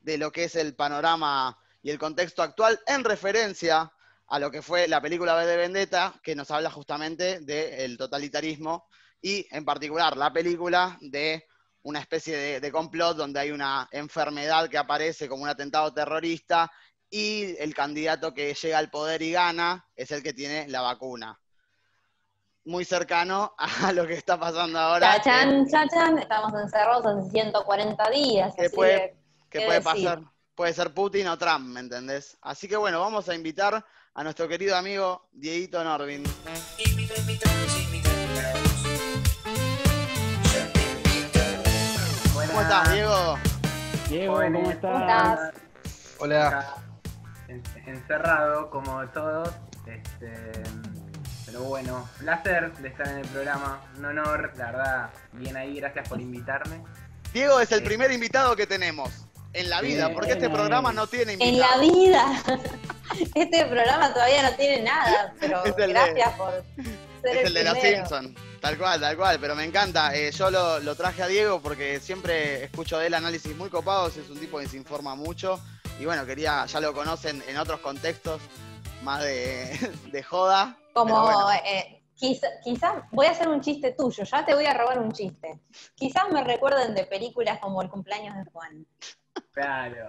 de 0.00 0.18
lo 0.18 0.32
que 0.32 0.44
es 0.44 0.56
el 0.56 0.74
panorama 0.74 1.58
y 1.82 1.90
el 1.90 1.98
contexto 1.98 2.42
actual 2.42 2.80
en 2.86 3.04
referencia 3.04 3.92
a 4.28 4.38
lo 4.38 4.50
que 4.50 4.62
fue 4.62 4.88
la 4.88 5.00
película 5.00 5.38
de 5.44 5.56
Vendetta, 5.56 6.14
que 6.22 6.34
nos 6.36 6.50
habla 6.50 6.70
justamente 6.70 7.40
del 7.40 7.98
totalitarismo 7.98 8.88
y 9.20 9.46
en 9.50 9.64
particular 9.64 10.16
la 10.16 10.32
película 10.32 10.96
de 11.00 11.46
una 11.82 12.00
especie 12.00 12.60
de 12.60 12.72
complot 12.72 13.16
donde 13.16 13.40
hay 13.40 13.50
una 13.50 13.88
enfermedad 13.90 14.68
que 14.68 14.78
aparece 14.78 15.28
como 15.28 15.42
un 15.42 15.48
atentado 15.48 15.92
terrorista 15.92 16.70
y 17.10 17.56
el 17.58 17.74
candidato 17.74 18.32
que 18.32 18.54
llega 18.54 18.78
al 18.78 18.88
poder 18.90 19.20
y 19.22 19.32
gana 19.32 19.86
es 19.96 20.10
el 20.12 20.22
que 20.22 20.32
tiene 20.32 20.68
la 20.68 20.80
vacuna. 20.80 21.38
Muy 22.64 22.84
cercano 22.84 23.54
a 23.58 23.92
lo 23.92 24.06
que 24.06 24.14
está 24.14 24.38
pasando 24.38 24.78
ahora. 24.78 25.14
que- 25.14 25.22
Chachan, 25.30 25.68
chachan, 25.68 26.18
estamos 26.18 26.52
encerrados 26.62 27.04
hace 27.06 27.30
140 27.30 28.10
días. 28.10 28.54
Así 28.58 28.68
puede- 28.74 28.96
que, 29.50 29.58
¿Qué 29.58 29.66
puede 29.66 29.80
pasar, 29.80 30.20
puede 30.54 30.72
ser 30.72 30.94
Putin 30.94 31.26
o 31.26 31.36
Trump, 31.36 31.66
¿me 31.66 31.80
entendés? 31.80 32.36
Así 32.42 32.68
que 32.68 32.76
bueno, 32.76 33.00
vamos 33.00 33.28
a 33.28 33.34
invitar 33.34 33.84
a 34.14 34.22
nuestro 34.22 34.46
querido 34.46 34.76
amigo 34.76 35.28
Dieguito 35.32 35.82
Norvin. 35.82 36.22
¿Cómo 42.34 42.60
estás, 42.62 42.92
Diego? 42.92 43.38
Diego, 44.08 44.34
¿cómo 44.34 44.70
estás? 44.70 44.80
¿Cómo 44.80 45.00
estás? 45.00 45.52
Hola. 46.18 46.74
En- 47.50 47.62
encerrado 47.86 48.70
como 48.70 49.04
todos. 49.08 49.48
Este, 49.86 50.30
pero 51.46 51.62
bueno, 51.62 52.08
placer 52.18 52.72
de 52.74 52.88
estar 52.88 53.08
en 53.08 53.18
el 53.18 53.26
programa. 53.26 53.82
Un 53.98 54.04
honor, 54.04 54.52
la 54.56 54.66
verdad. 54.66 55.10
Bien 55.32 55.56
ahí, 55.56 55.80
gracias 55.80 56.08
por 56.08 56.20
invitarme. 56.20 56.82
Diego 57.32 57.60
es 57.60 57.72
el 57.72 57.80
Sí. 57.80 57.84
primer 57.84 58.12
invitado 58.12 58.54
que 58.56 58.66
tenemos 58.66 59.10
en 59.52 59.68
la 59.68 59.80
vida, 59.80 60.10
porque 60.12 60.32
este 60.32 60.48
programa 60.48 60.92
no 60.92 61.06
tiene 61.08 61.32
En 61.34 61.58
la 61.58 61.76
invitados. 61.76 61.80
vida. 61.80 62.42
Este 63.34 63.66
programa 63.66 64.12
todavía 64.14 64.48
no 64.48 64.56
tiene 64.56 64.82
nada, 64.84 65.34
pero 65.40 65.60
Es 65.64 65.70
el 65.76 65.76
de- 65.76 65.86
gracias 65.88 66.32
por 66.34 66.52
ser 67.22 67.36
Es 67.36 67.46
el 67.48 67.54
de 67.54 67.64
los. 67.64 67.78
Simpsons, 67.80 68.30
tal 68.60 68.78
cual, 68.78 69.00
tal 69.00 69.16
cual, 69.16 69.38
pero 69.40 69.56
me 69.56 69.64
encanta. 69.64 70.14
Eh, 70.14 70.30
yo 70.30 70.48
lo, 70.48 70.78
lo 70.78 70.94
traje 70.94 71.20
a 71.24 71.26
Diego 71.26 71.60
porque 71.60 71.98
siempre 71.98 72.62
escucho 72.64 72.98
de 72.98 73.08
él 73.08 73.14
análisis 73.14 73.56
muy 73.56 73.68
copados, 73.68 74.16
es 74.16 74.30
un 74.30 74.38
tipo 74.38 74.60
que 74.60 74.68
se 74.68 74.76
informa 74.76 75.16
mucho 75.16 75.60
y 76.00 76.06
bueno, 76.06 76.24
quería, 76.24 76.64
ya 76.66 76.80
lo 76.80 76.94
conocen 76.94 77.42
en 77.46 77.58
otros 77.58 77.80
contextos 77.80 78.40
más 79.04 79.22
de, 79.22 79.70
de 80.12 80.22
joda. 80.22 80.76
Como, 80.94 81.22
bueno. 81.22 81.50
eh, 81.64 82.02
quizá- 82.14 82.60
quizás 82.64 82.94
voy 83.12 83.26
a 83.26 83.30
hacer 83.32 83.48
un 83.48 83.60
chiste 83.60 83.92
tuyo, 83.92 84.24
ya 84.24 84.44
te 84.44 84.54
voy 84.54 84.64
a 84.66 84.74
robar 84.74 84.98
un 84.98 85.12
chiste. 85.12 85.60
Quizás 85.94 86.24
me 86.32 86.42
recuerden 86.42 86.94
de 86.94 87.04
películas 87.04 87.58
como 87.60 87.82
El 87.82 87.88
cumpleaños 87.90 88.34
de 88.36 88.44
Juan. 88.50 88.86
Claro. 89.52 90.08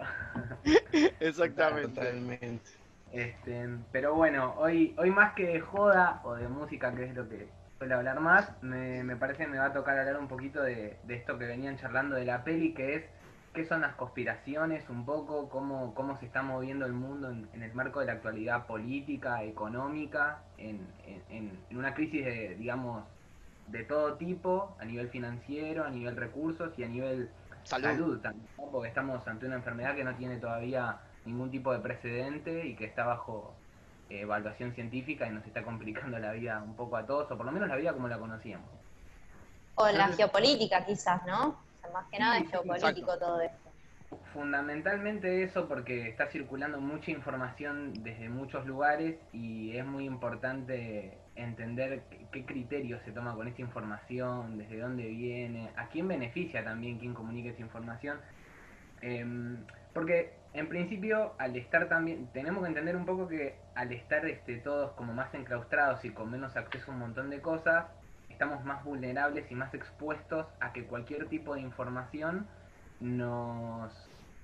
Exactamente. 1.19 1.89
Totalmente. 1.99 2.69
Este, 3.11 3.67
pero 3.91 4.15
bueno, 4.15 4.53
hoy, 4.57 4.95
hoy 4.97 5.11
más 5.11 5.33
que 5.33 5.45
de 5.45 5.59
joda 5.59 6.21
o 6.23 6.35
de 6.35 6.47
música, 6.47 6.95
que 6.95 7.03
es 7.05 7.13
lo 7.15 7.27
que 7.27 7.49
suele 7.77 7.93
hablar 7.93 8.19
más, 8.21 8.49
me, 8.61 9.03
me 9.03 9.17
parece 9.17 9.43
que 9.43 9.49
me 9.49 9.57
va 9.57 9.65
a 9.65 9.73
tocar 9.73 9.97
hablar 9.99 10.17
un 10.17 10.29
poquito 10.29 10.61
de, 10.61 10.97
de 11.03 11.15
esto 11.15 11.37
que 11.37 11.45
venían 11.45 11.77
charlando 11.77 12.15
de 12.15 12.23
la 12.25 12.43
peli, 12.45 12.73
que 12.73 12.95
es 12.95 13.03
qué 13.53 13.65
son 13.65 13.81
las 13.81 13.95
conspiraciones, 13.95 14.89
un 14.89 15.05
poco 15.05 15.49
cómo, 15.49 15.93
cómo 15.93 16.17
se 16.19 16.25
está 16.25 16.41
moviendo 16.41 16.85
el 16.85 16.93
mundo 16.93 17.29
en, 17.29 17.49
en 17.53 17.63
el 17.63 17.73
marco 17.73 17.99
de 17.99 18.05
la 18.07 18.13
actualidad 18.13 18.65
política, 18.65 19.43
económica, 19.43 20.39
en, 20.57 20.87
en- 21.29 21.59
en 21.69 21.77
una 21.77 21.93
crisis 21.93 22.23
de, 22.25 22.55
digamos, 22.55 23.03
de 23.67 23.83
todo 23.83 24.15
tipo, 24.15 24.75
a 24.79 24.85
nivel 24.85 25.09
financiero, 25.09 25.85
a 25.85 25.89
nivel 25.89 26.15
recursos 26.15 26.71
y 26.77 26.83
a 26.83 26.87
nivel 26.87 27.29
Salud. 27.63 27.85
salud 27.85 28.19
también, 28.21 28.47
¿no? 28.57 28.65
porque 28.71 28.87
estamos 28.89 29.27
ante 29.27 29.45
una 29.45 29.55
enfermedad 29.55 29.95
que 29.95 30.03
no 30.03 30.15
tiene 30.15 30.37
todavía 30.37 30.99
ningún 31.25 31.51
tipo 31.51 31.71
de 31.73 31.79
precedente 31.79 32.65
y 32.65 32.75
que 32.75 32.85
está 32.85 33.05
bajo 33.05 33.53
eh, 34.09 34.21
evaluación 34.21 34.73
científica 34.73 35.27
y 35.27 35.31
nos 35.31 35.45
está 35.45 35.61
complicando 35.63 36.17
la 36.19 36.31
vida 36.31 36.61
un 36.65 36.75
poco 36.75 36.97
a 36.97 37.05
todos, 37.05 37.29
o 37.31 37.37
por 37.37 37.45
lo 37.45 37.51
menos 37.51 37.67
la 37.69 37.75
vida 37.75 37.93
como 37.93 38.07
la 38.07 38.17
conocíamos. 38.17 38.67
O 39.75 39.85
la 39.85 39.91
Entonces- 39.91 40.17
geopolítica 40.17 40.85
quizás, 40.85 41.25
¿no? 41.25 41.55
O 41.81 41.83
sea, 41.83 41.91
más 41.91 42.07
que 42.09 42.19
nada 42.19 42.37
Sí, 42.37 42.43
es 42.43 42.45
sí, 42.45 42.51
geopolítico 42.51 43.17
todo 43.17 43.41
esto. 43.41 43.71
Fundamentalmente 44.33 45.43
eso 45.43 45.67
porque 45.67 46.07
está 46.07 46.27
circulando 46.27 46.79
mucha 46.79 47.11
información 47.11 48.03
desde 48.03 48.29
muchos 48.29 48.65
lugares 48.65 49.17
y 49.33 49.75
es 49.77 49.85
muy 49.85 50.05
importante 50.05 51.17
entender 51.35 52.03
qué- 52.09 52.27
qué 52.31 52.45
criterio 52.45 52.99
se 53.01 53.11
toma 53.11 53.35
con 53.35 53.47
esta 53.47 53.61
información, 53.61 54.57
desde 54.57 54.79
dónde 54.79 55.07
viene, 55.07 55.71
a 55.75 55.87
quién 55.89 56.07
beneficia 56.07 56.63
también 56.63 56.97
quien 56.99 57.13
comunique 57.13 57.49
esa 57.49 57.61
información. 57.61 58.19
Em, 59.01 59.65
porque 59.93 60.33
en 60.53 60.69
principio 60.69 61.33
al 61.39 61.55
estar 61.55 61.89
también, 61.89 62.27
tenemos 62.33 62.61
que 62.63 62.69
entender 62.69 62.95
un 62.95 63.05
poco 63.05 63.27
que 63.27 63.55
al 63.75 63.91
estar 63.91 64.25
este, 64.25 64.57
todos 64.57 64.91
como 64.93 65.13
más 65.13 65.33
enclaustrados 65.33 66.05
y 66.05 66.11
con 66.11 66.31
menos 66.31 66.55
acceso 66.57 66.91
a 66.91 66.93
un 66.93 66.99
montón 67.01 67.29
de 67.29 67.41
cosas, 67.41 67.87
estamos 68.41 68.65
más 68.65 68.83
vulnerables 68.83 69.51
y 69.51 69.53
más 69.53 69.71
expuestos 69.75 70.47
a 70.59 70.73
que 70.73 70.85
cualquier 70.85 71.27
tipo 71.27 71.53
de 71.53 71.61
información 71.61 72.47
nos, 72.99 73.93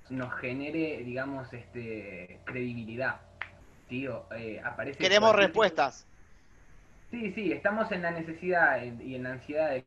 nos 0.08 0.32
genere, 0.34 1.02
digamos, 1.04 1.52
este 1.52 2.38
credibilidad. 2.44 3.20
Tío, 3.88 4.24
eh, 4.36 4.62
aparece 4.64 5.00
Queremos 5.00 5.34
respuestas. 5.34 6.06
Sí, 7.10 7.32
sí, 7.32 7.50
estamos 7.50 7.90
en 7.90 8.02
la 8.02 8.12
necesidad 8.12 8.80
y 8.84 9.16
en 9.16 9.24
la 9.24 9.32
ansiedad 9.32 9.70
de 9.70 9.84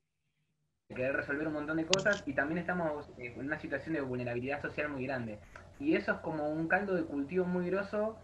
querer 0.89 1.15
resolver 1.15 1.47
un 1.47 1.53
montón 1.53 1.77
de 1.77 1.85
cosas 1.85 2.21
y 2.25 2.33
también 2.33 2.57
estamos 2.57 3.09
en 3.17 3.39
una 3.39 3.61
situación 3.61 3.93
de 3.93 4.01
vulnerabilidad 4.01 4.61
social 4.61 4.89
muy 4.89 5.05
grande. 5.05 5.39
Y 5.79 5.95
eso 5.95 6.11
es 6.11 6.19
como 6.19 6.49
un 6.49 6.67
caldo 6.67 6.95
de 6.95 7.05
cultivo 7.05 7.45
muy 7.45 7.69
grosso 7.69 8.17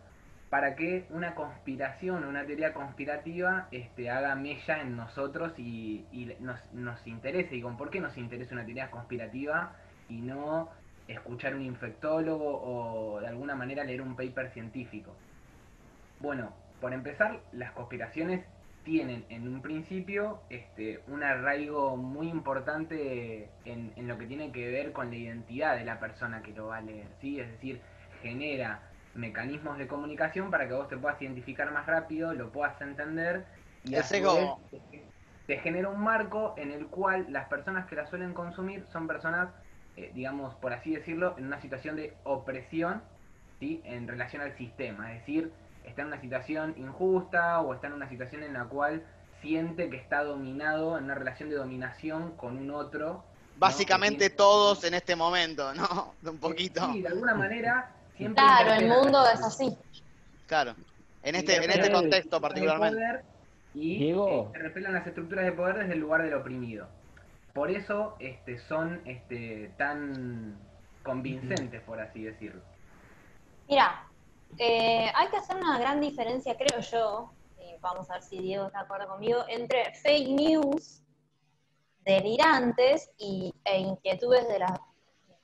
para 0.50 0.75
que 0.75 1.06
una 1.10 1.36
conspiración, 1.36 2.24
una 2.24 2.46
teoría 2.46 2.74
conspirativa, 2.74 3.68
este, 3.72 4.10
haga 4.10 4.36
mella 4.36 4.82
en 4.82 4.96
nosotros 4.96 5.54
y, 5.58 6.06
nos, 6.39 6.60
nos 6.74 7.06
interese. 7.06 7.56
Y 7.56 7.62
con 7.62 7.75
por 7.77 7.89
qué 7.89 8.00
nos 8.00 8.18
interesa 8.18 8.56
una 8.56 8.66
teoría 8.66 8.89
conspirativa 8.89 9.75
y 10.08 10.22
no 10.22 10.70
escuchar 11.08 11.56
un 11.56 11.63
infectólogo 11.63 12.62
o 12.62 13.20
de 13.20 13.27
alguna 13.27 13.56
manera 13.56 13.84
leer 13.84 14.01
un 14.01 14.16
paper 14.16 14.51
científico. 14.51 15.13
Bueno, 16.20 16.54
por 16.80 16.94
empezar, 16.94 17.39
las 17.51 17.72
conspiraciones 17.72 18.46
tienen 18.84 19.25
en 19.30 19.50
un 19.50 19.62
principio 19.62 20.39
este, 20.50 21.01
un 21.08 21.24
arraigo 21.24 21.98
muy 21.98 22.30
importante 22.30 23.50
en, 23.66 23.92
en 23.98 24.08
lo 24.08 24.18
que 24.18 24.27
tiene 24.27 24.51
que 24.54 24.70
ver 24.72 24.94
con 24.94 25.10
la 25.10 25.18
identidad 25.18 25.77
de 25.77 25.84
la 25.84 26.00
persona 26.00 26.42
que 26.42 26.54
lo 26.54 26.68
va 26.68 26.77
a 26.77 26.82
leer, 26.82 27.08
¿sí? 27.20 27.38
Es 27.38 27.51
decir, 27.51 27.82
genera 28.22 28.87
mecanismos 29.18 29.78
de 29.78 29.88
comunicación 29.88 30.50
para 30.52 30.68
que 30.68 30.74
vos 30.74 30.88
te 30.88 30.98
puedas 30.98 31.22
identificar 31.22 31.72
más 31.72 31.86
rápido, 31.86 32.34
lo 32.34 32.52
puedas 32.52 32.80
entender 32.82 33.46
y 33.84 33.96
a 33.96 34.00
El 34.00 34.04
su 34.04 34.10
sesgo. 34.10 34.60
vez 34.72 35.02
te 35.48 35.58
genera 35.60 35.90
un 35.90 36.02
marco 36.02 36.54
en 36.58 36.72
el 36.72 36.88
cual 36.88 37.26
las 37.30 37.48
personas 37.48 37.88
que 37.88 37.96
la 37.96 38.06
suelen 38.06 38.34
consumir 38.34 38.86
son 38.92 39.08
personas, 39.08 39.50
eh, 39.96 40.12
digamos, 40.14 40.54
por 40.56 40.74
así 40.74 40.94
decirlo, 40.94 41.36
en 41.38 41.46
una 41.46 41.62
situación 41.62 41.96
de 41.96 42.14
opresión, 42.26 43.02
¿sí? 43.60 43.82
En 43.86 44.08
relación 44.08 44.42
al 44.42 44.56
sistema, 44.58 45.14
es 45.14 45.20
decir, 45.22 45.52
está 45.86 46.02
en 46.02 46.10
una 46.10 46.20
situación 46.20 46.76
injusta 46.78 47.62
o 47.62 47.74
está 47.74 47.88
en 47.88 47.94
una 47.94 48.10
situación 48.10 48.44
en 48.44 48.54
la 48.54 48.66
cual 48.66 49.04
siente 49.42 49.90
que 49.90 49.96
está 49.96 50.24
dominado 50.24 50.98
en 50.98 51.06
una 51.06 51.16
relación 51.16 51.50
de 51.50 51.56
dominación 51.56 52.36
con 52.36 52.58
un 52.58 52.70
otro. 52.72 53.24
Básicamente 53.56 54.30
todos 54.30 54.84
en 54.84 54.96
este 54.96 55.16
momento, 55.16 55.74
¿no? 55.74 56.14
Un 56.30 56.40
poquito. 56.40 56.92
Sí, 56.92 57.02
de 57.04 57.08
alguna 57.08 57.36
manera 57.36 57.90
siempre 58.18 58.44
Claro, 58.44 58.74
el 58.74 58.88
mundo 58.88 59.24
es 59.34 59.42
así. 59.42 59.78
Claro. 60.48 60.76
En 61.24 61.36
este, 61.36 61.56
en 61.64 61.70
este 61.72 61.92
contexto 61.92 62.40
particularmente. 62.42 62.96
poder 62.98 63.26
Y 63.74 63.98
Diego. 64.00 64.30
eh, 64.30 64.58
se 64.58 64.60
repelan 64.60 64.94
las 64.94 65.06
estructuras 65.08 65.46
de 65.46 65.52
poder 65.52 65.78
desde 65.80 65.94
el 65.94 66.00
lugar 66.00 66.24
del 66.24 66.34
oprimido. 66.34 66.88
Por 67.54 67.72
eso 67.72 68.16
este, 68.20 68.60
son 68.60 69.02
este, 69.06 69.72
tan 69.78 70.58
convincentes, 71.04 71.82
por 71.82 72.00
así 72.00 72.24
decirlo. 72.24 72.62
Mira, 73.68 74.08
eh, 74.58 75.12
hay 75.14 75.28
que 75.30 75.38
hacer 75.38 75.58
una 75.58 75.78
gran 75.80 76.00
diferencia, 76.00 76.56
creo 76.58 76.80
yo, 76.80 77.34
y 77.60 77.78
vamos 77.82 78.10
a 78.10 78.14
ver 78.14 78.24
si 78.24 78.40
Diego 78.40 78.68
está 78.68 78.80
de 78.80 78.86
acuerdo 78.86 79.08
conmigo, 79.10 79.44
entre 79.50 79.94
fake 79.96 80.30
news 80.30 81.02
delirantes 82.06 83.10
y, 83.18 83.54
e 83.66 83.80
inquietudes 83.80 84.48
de, 84.48 84.60
la- 84.60 84.82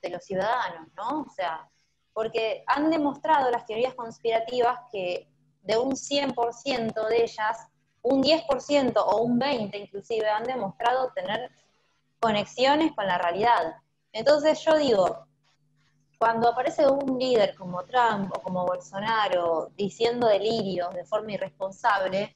de 0.02 0.08
los 0.10 0.24
ciudadanos, 0.24 0.88
¿no? 0.96 1.22
O 1.22 1.30
sea, 1.30 1.68
porque 2.14 2.62
han 2.66 2.90
demostrado 2.90 3.50
las 3.50 3.66
teorías 3.66 3.94
conspirativas 3.94 4.80
que 4.90 5.28
de 5.62 5.76
un 5.76 5.92
100% 5.92 7.08
de 7.08 7.22
ellas, 7.22 7.68
un 8.02 8.22
10% 8.22 8.94
o 8.96 9.22
un 9.22 9.38
20% 9.40 9.74
inclusive 9.74 10.28
han 10.28 10.44
demostrado 10.44 11.12
tener 11.12 11.50
conexiones 12.20 12.92
con 12.94 13.06
la 13.06 13.18
realidad. 13.18 13.74
Entonces 14.12 14.64
yo 14.64 14.76
digo, 14.76 15.26
cuando 16.18 16.48
aparece 16.48 16.86
un 16.86 17.18
líder 17.18 17.54
como 17.56 17.84
Trump 17.84 18.32
o 18.36 18.40
como 18.40 18.64
Bolsonaro 18.64 19.70
diciendo 19.76 20.28
delirios 20.28 20.94
de 20.94 21.04
forma 21.04 21.32
irresponsable, 21.32 22.34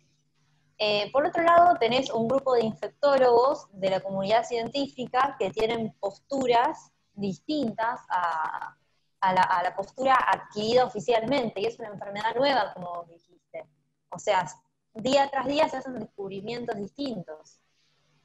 eh, 0.77 1.11
por 1.13 1.27
otro 1.27 1.43
lado 1.43 1.77
tenés 1.79 2.11
un 2.11 2.29
grupo 2.29 2.55
de 2.55 2.65
infectólogos 2.65 3.69
de 3.73 3.91
la 3.91 4.01
comunidad 4.01 4.45
científica 4.45 5.37
que 5.39 5.51
tienen 5.51 5.93
posturas 6.01 6.91
distintas 7.15 8.01
a, 8.09 8.77
a 9.21 9.33
la, 9.33 9.43
a 9.43 9.63
la 9.63 9.75
postura 9.75 10.15
adquirida 10.15 10.85
oficialmente, 10.85 11.61
y 11.61 11.67
es 11.67 11.79
una 11.79 11.89
enfermedad 11.89 12.35
nueva, 12.37 12.73
como 12.75 13.05
dijiste. 13.05 13.67
O 14.11 14.19
sea, 14.19 14.47
día 14.95 15.29
tras 15.31 15.47
día 15.47 15.69
se 15.69 15.79
hacen 15.79 15.99
descubrimientos 15.99 16.77
distintos. 16.77 17.61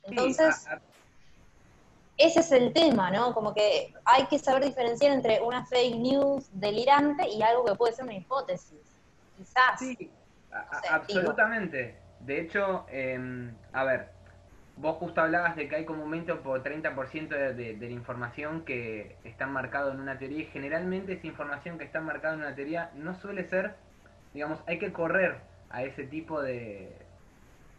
Entonces, 0.03 0.65
Sí, 0.65 0.69
ese 2.17 2.41
es 2.41 2.51
el 2.51 2.73
tema, 2.73 3.09
¿no? 3.09 3.33
Como 3.33 3.53
que 3.53 3.93
hay 4.05 4.25
que 4.27 4.37
saber 4.37 4.63
diferenciar 4.63 5.11
entre 5.11 5.41
una 5.41 5.65
fake 5.65 5.95
news 5.95 6.47
delirante 6.53 7.27
y 7.27 7.41
algo 7.41 7.65
que 7.65 7.75
puede 7.75 7.93
ser 7.93 8.05
una 8.05 8.13
hipótesis. 8.13 8.79
Quizás. 9.37 9.79
Sí, 9.79 10.11
absolutamente. 10.89 11.99
De 12.19 12.41
hecho, 12.41 12.85
eh, 12.89 13.51
a 13.73 13.83
ver, 13.83 14.12
vos 14.77 14.97
justo 14.97 15.21
hablabas 15.21 15.55
de 15.55 15.67
que 15.67 15.75
hay 15.75 15.85
como 15.85 16.03
un 16.03 16.11
20 16.11 16.31
o 16.31 16.43
30% 16.43 17.27
de, 17.27 17.53
de, 17.53 17.75
de 17.75 17.85
la 17.85 17.93
información 17.93 18.65
que 18.65 19.17
está 19.23 19.45
marcado 19.45 19.91
en 19.91 19.99
una 19.99 20.17
teoría 20.17 20.39
y 20.39 20.45
generalmente 20.45 21.13
esa 21.13 21.27
información 21.27 21.77
que 21.77 21.83
está 21.83 22.01
marcada 22.01 22.33
en 22.33 22.41
una 22.41 22.55
teoría 22.55 22.91
no 22.95 23.15
suele 23.15 23.47
ser, 23.49 23.75
digamos, 24.33 24.59
hay 24.67 24.79
que 24.79 24.91
correr 24.91 25.37
a 25.69 25.83
ese 25.83 26.03
tipo 26.05 26.41
de, 26.41 26.91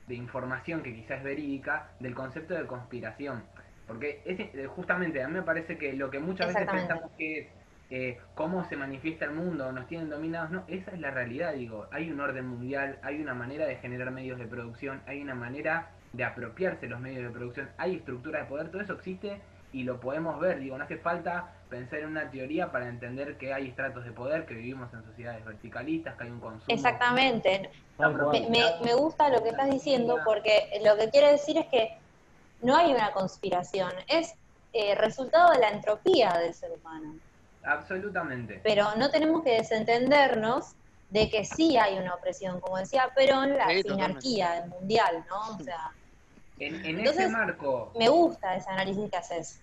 de 0.06 0.14
información 0.14 0.82
que 0.82 0.94
quizás 0.94 1.18
es 1.18 1.24
verídica 1.24 1.88
del 2.00 2.14
concepto 2.14 2.54
de 2.54 2.66
conspiración. 2.66 3.42
Porque 3.86 4.22
es, 4.24 4.40
eh, 4.40 4.66
justamente 4.66 5.22
a 5.22 5.28
mí 5.28 5.34
me 5.34 5.42
parece 5.42 5.76
que 5.76 5.92
lo 5.92 6.10
que 6.10 6.18
muchas 6.18 6.48
veces 6.48 6.68
pensamos 6.70 7.10
que 7.18 7.38
es 7.38 7.46
eh, 7.90 8.18
cómo 8.34 8.64
se 8.68 8.76
manifiesta 8.76 9.26
el 9.26 9.32
mundo, 9.32 9.70
nos 9.72 9.86
tienen 9.86 10.08
dominados, 10.08 10.50
no, 10.50 10.64
esa 10.68 10.90
es 10.92 11.00
la 11.00 11.10
realidad, 11.10 11.52
digo, 11.52 11.86
hay 11.92 12.10
un 12.10 12.18
orden 12.18 12.46
mundial, 12.46 12.98
hay 13.02 13.20
una 13.20 13.34
manera 13.34 13.66
de 13.66 13.76
generar 13.76 14.10
medios 14.10 14.38
de 14.38 14.46
producción, 14.46 15.02
hay 15.06 15.20
una 15.20 15.34
manera 15.34 15.90
de 16.16 16.25
apropiarse 16.25 16.87
los 16.87 17.00
medios 17.00 17.25
de 17.25 17.30
producción, 17.30 17.68
hay 17.76 17.97
estructuras 17.97 18.42
de 18.42 18.49
poder, 18.49 18.71
todo 18.71 18.83
eso 18.83 18.94
existe 18.94 19.40
y 19.73 19.83
lo 19.83 19.99
podemos 19.99 20.38
ver, 20.38 20.61
digo, 20.61 20.78
no 20.78 20.85
hace 20.85 20.99
falta 20.99 21.52
pensar 21.68 21.99
en 22.00 22.06
una 22.06 22.30
teoría 22.30 22.71
para 22.71 22.88
entender 22.88 23.37
que 23.37 23.52
hay 23.52 23.68
estratos 23.68 24.04
de 24.04 24.12
poder, 24.12 24.47
que 24.47 24.54
vivimos 24.54 24.92
en 24.94 25.02
sociedades 25.04 25.44
verticalistas, 25.44 26.16
que 26.16 26.25
hay 26.25 26.30
un 26.30 26.40
consumo. 26.40 26.73
Exactamente. 26.75 27.71
Me, 27.99 28.49
me- 28.50 28.85
me 28.85 28.94
gusta 28.94 29.28
lo 29.28 29.42
que 29.42 29.49
estás 29.50 29.71
diciendo 29.71 30.18
porque 30.25 30.80
lo 30.85 30.97
que 30.97 31.11
quiere 31.11 31.33
decir 31.33 31.59
es 31.59 31.66
que 31.66 31.90
no 32.61 32.76
hay 32.76 32.92
una 32.92 33.12
conspiración, 33.12 33.90
es 34.09 34.33
eh, 34.73 34.94
resultado 34.94 35.52
de 35.52 35.59
la 35.59 35.71
entropía 35.71 36.33
del 36.40 36.54
ser 36.54 36.71
humano. 36.73 37.18
Absolutamente. 37.64 38.61
Pero 38.62 38.94
no 38.97 39.11
tenemos 39.11 39.42
que 39.42 39.52
desentendernos 39.52 40.75
de 41.11 41.30
que 41.30 41.44
sí 41.44 41.76
hay 41.76 41.99
una 41.99 42.14
opresión, 42.14 42.61
como 42.61 42.78
decía 42.78 43.11
Perón, 43.14 43.56
la 43.56 43.68
Sí, 43.68 43.83
totalmente. 43.83 44.21
sinarquía 44.21 44.66
mundial, 44.68 45.25
¿no? 45.28 45.56
O 45.56 45.59
sea, 45.61 45.92
En, 46.58 46.75
en 46.84 46.99
Entonces, 46.99 47.25
ese 47.25 47.32
marco, 47.32 47.92
me 47.99 48.08
gusta 48.08 48.56
ese 48.56 48.70
análisis 48.70 49.11
que 49.11 49.16
haces. 49.16 49.61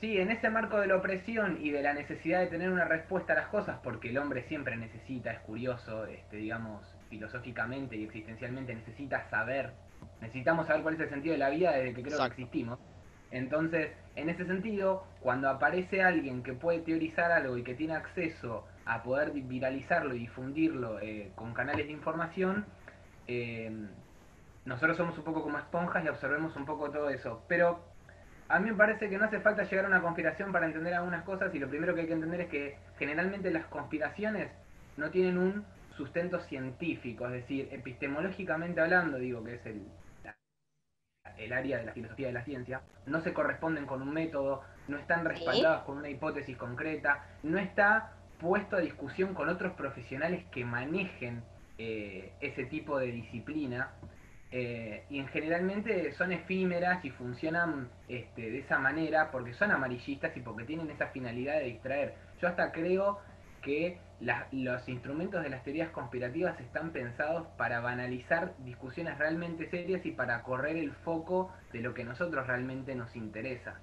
Sí, 0.00 0.18
en 0.18 0.30
ese 0.30 0.48
marco 0.48 0.80
de 0.80 0.86
la 0.86 0.96
opresión 0.96 1.58
y 1.60 1.70
de 1.70 1.82
la 1.82 1.92
necesidad 1.92 2.40
de 2.40 2.46
tener 2.46 2.70
una 2.70 2.86
respuesta 2.86 3.34
a 3.34 3.36
las 3.36 3.48
cosas, 3.48 3.78
porque 3.82 4.08
el 4.08 4.18
hombre 4.18 4.44
siempre 4.48 4.76
necesita, 4.76 5.30
es 5.30 5.40
curioso, 5.40 6.06
este, 6.06 6.36
digamos, 6.36 6.82
filosóficamente 7.10 7.96
y 7.96 8.04
existencialmente 8.04 8.74
necesita 8.74 9.28
saber, 9.28 9.72
necesitamos 10.22 10.66
saber 10.66 10.82
cuál 10.82 10.94
es 10.94 11.00
el 11.00 11.10
sentido 11.10 11.32
de 11.32 11.38
la 11.38 11.50
vida 11.50 11.72
desde 11.72 11.92
que 11.94 12.02
creo 12.02 12.14
Exacto. 12.14 12.36
que 12.36 12.42
existimos. 12.42 12.78
Entonces, 13.30 13.92
en 14.16 14.30
ese 14.30 14.46
sentido, 14.46 15.04
cuando 15.20 15.50
aparece 15.50 16.02
alguien 16.02 16.42
que 16.42 16.54
puede 16.54 16.80
teorizar 16.80 17.30
algo 17.30 17.58
y 17.58 17.62
que 17.62 17.74
tiene 17.74 17.94
acceso 17.94 18.66
a 18.86 19.02
poder 19.02 19.32
viralizarlo 19.32 20.14
y 20.14 20.20
difundirlo 20.20 20.98
eh, 21.00 21.30
con 21.34 21.52
canales 21.52 21.86
de 21.86 21.92
información, 21.92 22.64
eh, 23.28 23.70
nosotros 24.70 24.96
somos 24.96 25.18
un 25.18 25.24
poco 25.24 25.42
como 25.42 25.58
esponjas 25.58 26.04
y 26.04 26.08
observemos 26.08 26.54
un 26.54 26.64
poco 26.64 26.92
todo 26.92 27.10
eso. 27.10 27.42
Pero 27.48 27.80
a 28.48 28.60
mí 28.60 28.70
me 28.70 28.76
parece 28.76 29.10
que 29.10 29.18
no 29.18 29.24
hace 29.24 29.40
falta 29.40 29.64
llegar 29.64 29.84
a 29.84 29.88
una 29.88 30.00
conspiración 30.00 30.52
para 30.52 30.66
entender 30.66 30.94
algunas 30.94 31.24
cosas 31.24 31.52
y 31.52 31.58
lo 31.58 31.68
primero 31.68 31.92
que 31.92 32.02
hay 32.02 32.06
que 32.06 32.12
entender 32.12 32.42
es 32.42 32.48
que 32.48 32.78
generalmente 32.96 33.50
las 33.50 33.66
conspiraciones 33.66 34.52
no 34.96 35.10
tienen 35.10 35.38
un 35.38 35.64
sustento 35.96 36.38
científico, 36.42 37.26
es 37.26 37.32
decir, 37.32 37.68
epistemológicamente 37.72 38.80
hablando, 38.80 39.18
digo 39.18 39.42
que 39.42 39.54
es 39.54 39.66
el, 39.66 39.88
el 41.36 41.52
área 41.52 41.78
de 41.78 41.86
la 41.86 41.92
filosofía 41.92 42.28
de 42.28 42.32
la 42.32 42.44
ciencia, 42.44 42.82
no 43.06 43.20
se 43.22 43.32
corresponden 43.32 43.86
con 43.86 44.00
un 44.02 44.14
método, 44.14 44.62
no 44.86 44.98
están 44.98 45.24
respaldadas 45.24 45.82
con 45.82 45.98
una 45.98 46.10
hipótesis 46.10 46.56
concreta, 46.56 47.26
no 47.42 47.58
está 47.58 48.12
puesto 48.38 48.76
a 48.76 48.80
discusión 48.80 49.34
con 49.34 49.48
otros 49.48 49.72
profesionales 49.72 50.44
que 50.52 50.64
manejen 50.64 51.42
eh, 51.82 52.34
ese 52.42 52.66
tipo 52.66 52.98
de 52.98 53.06
disciplina. 53.06 53.92
Eh, 54.52 55.04
y 55.10 55.22
generalmente 55.28 56.12
son 56.12 56.32
efímeras 56.32 57.04
y 57.04 57.10
funcionan 57.10 57.88
este, 58.08 58.50
de 58.50 58.58
esa 58.58 58.80
manera 58.80 59.30
porque 59.30 59.54
son 59.54 59.70
amarillistas 59.70 60.36
y 60.36 60.40
porque 60.40 60.64
tienen 60.64 60.90
esa 60.90 61.06
finalidad 61.08 61.54
de 61.58 61.66
distraer. 61.66 62.14
Yo 62.40 62.48
hasta 62.48 62.72
creo 62.72 63.20
que 63.62 63.98
los 64.52 64.88
instrumentos 64.88 65.42
de 65.42 65.50
las 65.50 65.62
teorías 65.62 65.90
conspirativas 65.90 66.58
están 66.60 66.90
pensados 66.90 67.46
para 67.56 67.80
banalizar 67.80 68.54
discusiones 68.58 69.18
realmente 69.18 69.68
serias 69.70 70.04
y 70.04 70.10
para 70.10 70.42
correr 70.42 70.76
el 70.76 70.92
foco 70.92 71.52
de 71.72 71.80
lo 71.80 71.94
que 71.94 72.02
a 72.02 72.06
nosotros 72.06 72.46
realmente 72.46 72.94
nos 72.94 73.14
interesa. 73.16 73.78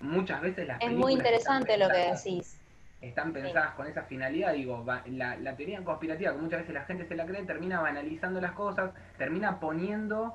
Muchas 0.00 0.40
veces 0.40 0.66
las 0.66 0.80
Es 0.80 0.90
muy 0.90 1.12
interesante 1.12 1.78
lo 1.78 1.88
que 1.88 2.12
decís. 2.12 2.58
Están 3.02 3.32
pensadas 3.32 3.74
con 3.74 3.86
esa 3.86 4.04
finalidad, 4.04 4.54
digo, 4.54 4.84
la, 5.06 5.36
la 5.36 5.56
teoría 5.56 5.84
conspirativa, 5.84 6.32
que 6.32 6.38
muchas 6.38 6.60
veces 6.60 6.74
la 6.74 6.84
gente 6.84 7.06
se 7.06 7.16
la 7.16 7.26
cree, 7.26 7.42
termina 7.42 7.80
banalizando 7.80 8.40
las 8.40 8.52
cosas, 8.52 8.92
termina 9.18 9.60
poniendo 9.60 10.34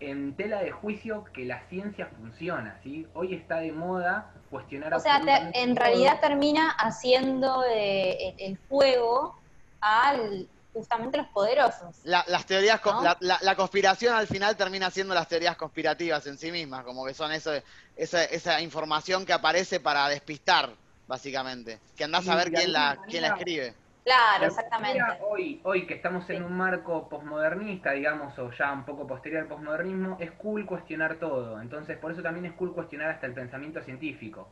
en 0.00 0.34
tela 0.34 0.62
de 0.62 0.70
juicio 0.70 1.24
que 1.32 1.44
la 1.44 1.60
ciencia 1.68 2.06
funciona, 2.06 2.78
¿sí? 2.82 3.06
Hoy 3.14 3.34
está 3.34 3.56
de 3.56 3.72
moda 3.72 4.30
cuestionar 4.50 4.94
O 4.94 5.00
sea, 5.00 5.20
en 5.54 5.76
realidad 5.76 6.20
termina 6.20 6.70
haciendo 6.70 7.64
eh, 7.68 8.34
el 8.38 8.58
juego 8.68 9.38
al 9.80 10.48
justamente 10.76 11.16
los 11.16 11.28
poderosos. 11.28 11.96
las 12.04 12.44
teorías, 12.44 12.80
la, 13.20 13.56
conspiración 13.56 14.14
al 14.14 14.26
final 14.26 14.56
termina 14.56 14.90
siendo 14.90 15.14
las 15.14 15.26
teorías 15.26 15.56
conspirativas 15.56 16.26
en 16.26 16.36
sí 16.36 16.52
mismas, 16.52 16.84
como 16.84 17.06
que 17.06 17.14
son 17.14 17.32
eso, 17.32 17.50
esa, 17.96 18.24
esa 18.24 18.60
información 18.60 19.24
que 19.24 19.32
aparece 19.32 19.80
para 19.80 20.06
despistar, 20.10 20.74
básicamente. 21.06 21.80
Que 21.96 22.04
andás 22.04 22.28
a 22.28 22.36
ver 22.36 22.50
quién 22.50 22.72
la, 22.72 22.98
quién 23.08 23.22
la 23.22 23.28
escribe. 23.28 23.74
Claro, 24.04 24.46
exactamente. 24.46 25.02
Hoy, 25.28 25.60
hoy 25.64 25.84
que 25.84 25.94
estamos 25.94 26.30
en 26.30 26.44
un 26.44 26.56
marco 26.56 27.08
posmodernista, 27.08 27.90
digamos, 27.90 28.38
o 28.38 28.52
ya 28.52 28.72
un 28.72 28.84
poco 28.84 29.04
posterior 29.04 29.42
al 29.42 29.48
posmodernismo, 29.48 30.16
es 30.20 30.30
cool 30.32 30.64
cuestionar 30.64 31.16
todo. 31.16 31.60
Entonces, 31.60 31.98
por 31.98 32.12
eso 32.12 32.22
también 32.22 32.46
es 32.46 32.52
cool 32.52 32.72
cuestionar 32.72 33.10
hasta 33.10 33.26
el 33.26 33.34
pensamiento 33.34 33.82
científico. 33.82 34.46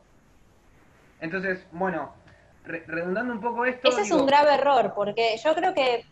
Entonces, 1.21 1.65
bueno, 1.71 2.13
redundando 2.65 3.33
un 3.33 3.39
poco 3.39 3.63
esto... 3.63 3.87
Ese 3.87 4.01
es 4.01 4.11
un 4.11 4.25
grave 4.25 4.55
error, 4.55 4.93
porque 4.93 5.37
yo 5.41 5.55
creo 5.55 5.73
que, 5.73 6.05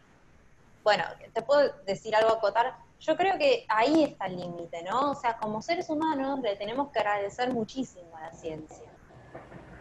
bueno, 0.82 1.04
te 1.34 1.42
puedo 1.42 1.74
decir 1.86 2.16
algo 2.16 2.30
a 2.30 2.38
acotar, 2.38 2.76
yo 3.02 3.18
creo 3.18 3.38
que 3.38 3.66
ahí 3.68 4.06
está 4.06 4.28
el 4.28 4.38
límite, 4.38 4.84
¿no? 4.84 5.12
O 5.12 5.16
sea, 5.16 5.36
como 5.36 5.62
seres 5.62 5.90
humanos 5.90 6.40
le 6.40 6.56
tenemos 6.56 6.92
que 6.92 7.00
agradecer 7.00 7.52
muchísimo 7.52 8.16
a 8.16 8.22
la 8.22 8.32
ciencia. 8.32 8.88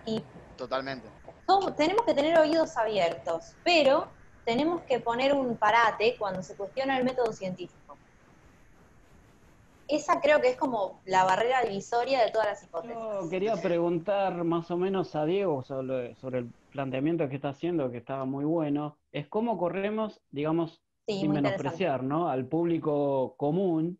Y 0.04 0.24
Totalmente 0.62 1.08
tenemos 1.76 2.04
que 2.04 2.14
tener 2.14 2.38
oídos 2.38 2.76
abiertos, 2.76 3.54
pero 3.64 4.06
tenemos 4.44 4.82
que 4.82 4.98
poner 5.00 5.34
un 5.34 5.56
parate 5.56 6.16
cuando 6.18 6.42
se 6.42 6.56
cuestiona 6.56 6.98
el 6.98 7.04
método 7.04 7.32
científico. 7.32 7.96
Esa 9.88 10.20
creo 10.20 10.40
que 10.40 10.48
es 10.50 10.56
como 10.56 11.00
la 11.04 11.24
barrera 11.24 11.62
divisoria 11.62 12.24
de 12.24 12.30
todas 12.30 12.46
las 12.46 12.62
hipótesis. 12.64 12.96
Yo 12.96 13.28
quería 13.28 13.56
preguntar 13.56 14.42
más 14.44 14.70
o 14.70 14.76
menos 14.76 15.14
a 15.14 15.24
Diego 15.24 15.62
sobre, 15.62 16.16
el 16.38 16.50
planteamiento 16.70 17.28
que 17.28 17.36
está 17.36 17.50
haciendo, 17.50 17.90
que 17.90 17.98
estaba 17.98 18.24
muy 18.24 18.44
bueno, 18.44 18.96
es 19.10 19.28
cómo 19.28 19.58
corremos, 19.58 20.20
digamos, 20.30 20.80
sin 21.06 21.32
menospreciar, 21.32 22.02
¿no? 22.02 22.28
Al 22.28 22.46
público 22.46 23.34
común 23.36 23.98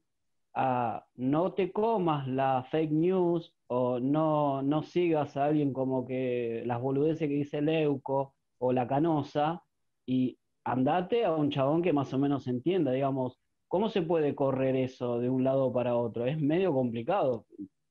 a 0.55 1.05
no 1.17 1.53
te 1.53 1.73
comas 1.73 2.27
la 2.29 2.67
fake 2.71 2.93
news 2.93 3.55
o 3.75 3.99
no, 3.99 4.61
no 4.61 4.83
sigas 4.83 5.35
a 5.39 5.47
alguien 5.47 5.73
como 5.73 6.07
que 6.07 6.63
las 6.67 6.79
boludeces 6.79 7.27
que 7.27 7.35
dice 7.37 7.63
Leuco 7.63 8.35
o 8.59 8.71
la 8.71 8.87
canosa 8.87 9.63
y 10.05 10.39
andate 10.63 11.25
a 11.25 11.33
un 11.33 11.51
chabón 11.51 11.81
que 11.81 11.95
más 11.95 12.13
o 12.13 12.19
menos 12.19 12.47
entienda, 12.49 12.93
digamos, 12.93 13.41
¿cómo 13.69 13.89
se 13.89 14.03
puede 14.03 14.35
correr 14.35 14.77
eso 14.77 15.19
de 15.21 15.31
un 15.31 15.43
lado 15.43 15.73
para 15.73 15.97
otro? 15.97 16.27
Es 16.27 16.39
medio 16.39 16.75
complicado. 16.75 17.47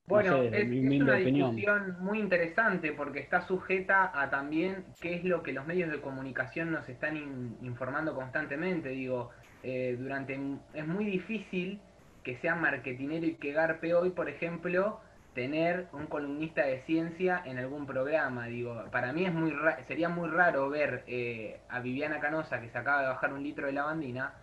Bueno, 0.05 0.43
es, 0.43 0.69
una 0.69 1.15
discusión 1.15 1.97
muy 2.01 2.19
interesante 2.19 2.91
porque 2.91 3.19
está 3.19 3.41
sujeta 3.47 4.11
a 4.13 4.29
también 4.29 4.85
qué 5.01 5.15
es 5.15 5.23
lo 5.23 5.41
que 5.41 5.51
los 5.51 5.65
medios 5.65 5.89
de 5.89 5.99
comunicación 5.99 6.71
nos 6.71 6.87
están 6.89 7.17
informando 7.63 8.13
constantemente. 8.13 8.89
Digo, 8.89 9.31
eh, 9.63 9.95
durante 9.97 10.39
es 10.75 10.87
muy 10.87 11.05
difícil 11.05 11.79
que 12.23 12.37
sea 12.37 12.53
marketinero 12.53 13.25
y 13.25 13.33
que 13.33 13.51
garpe 13.51 13.95
hoy, 13.95 14.11
por 14.11 14.29
ejemplo, 14.29 14.99
tener 15.33 15.87
un 15.93 16.07
columnista 16.07 16.65
de 16.65 16.81
ciencia 16.81 17.41
en 17.45 17.57
algún 17.57 17.85
programa. 17.85 18.45
Digo, 18.47 18.85
para 18.91 19.13
mí 19.13 19.25
es 19.25 19.33
muy 19.33 19.53
sería 19.87 20.09
muy 20.09 20.29
raro 20.29 20.69
ver 20.69 21.03
eh, 21.07 21.61
a 21.69 21.79
Viviana 21.79 22.19
Canosa, 22.19 22.59
que 22.59 22.69
se 22.69 22.77
acaba 22.77 23.01
de 23.01 23.07
bajar 23.07 23.33
un 23.33 23.43
litro 23.43 23.67
de 23.67 23.73
lavandina, 23.73 24.33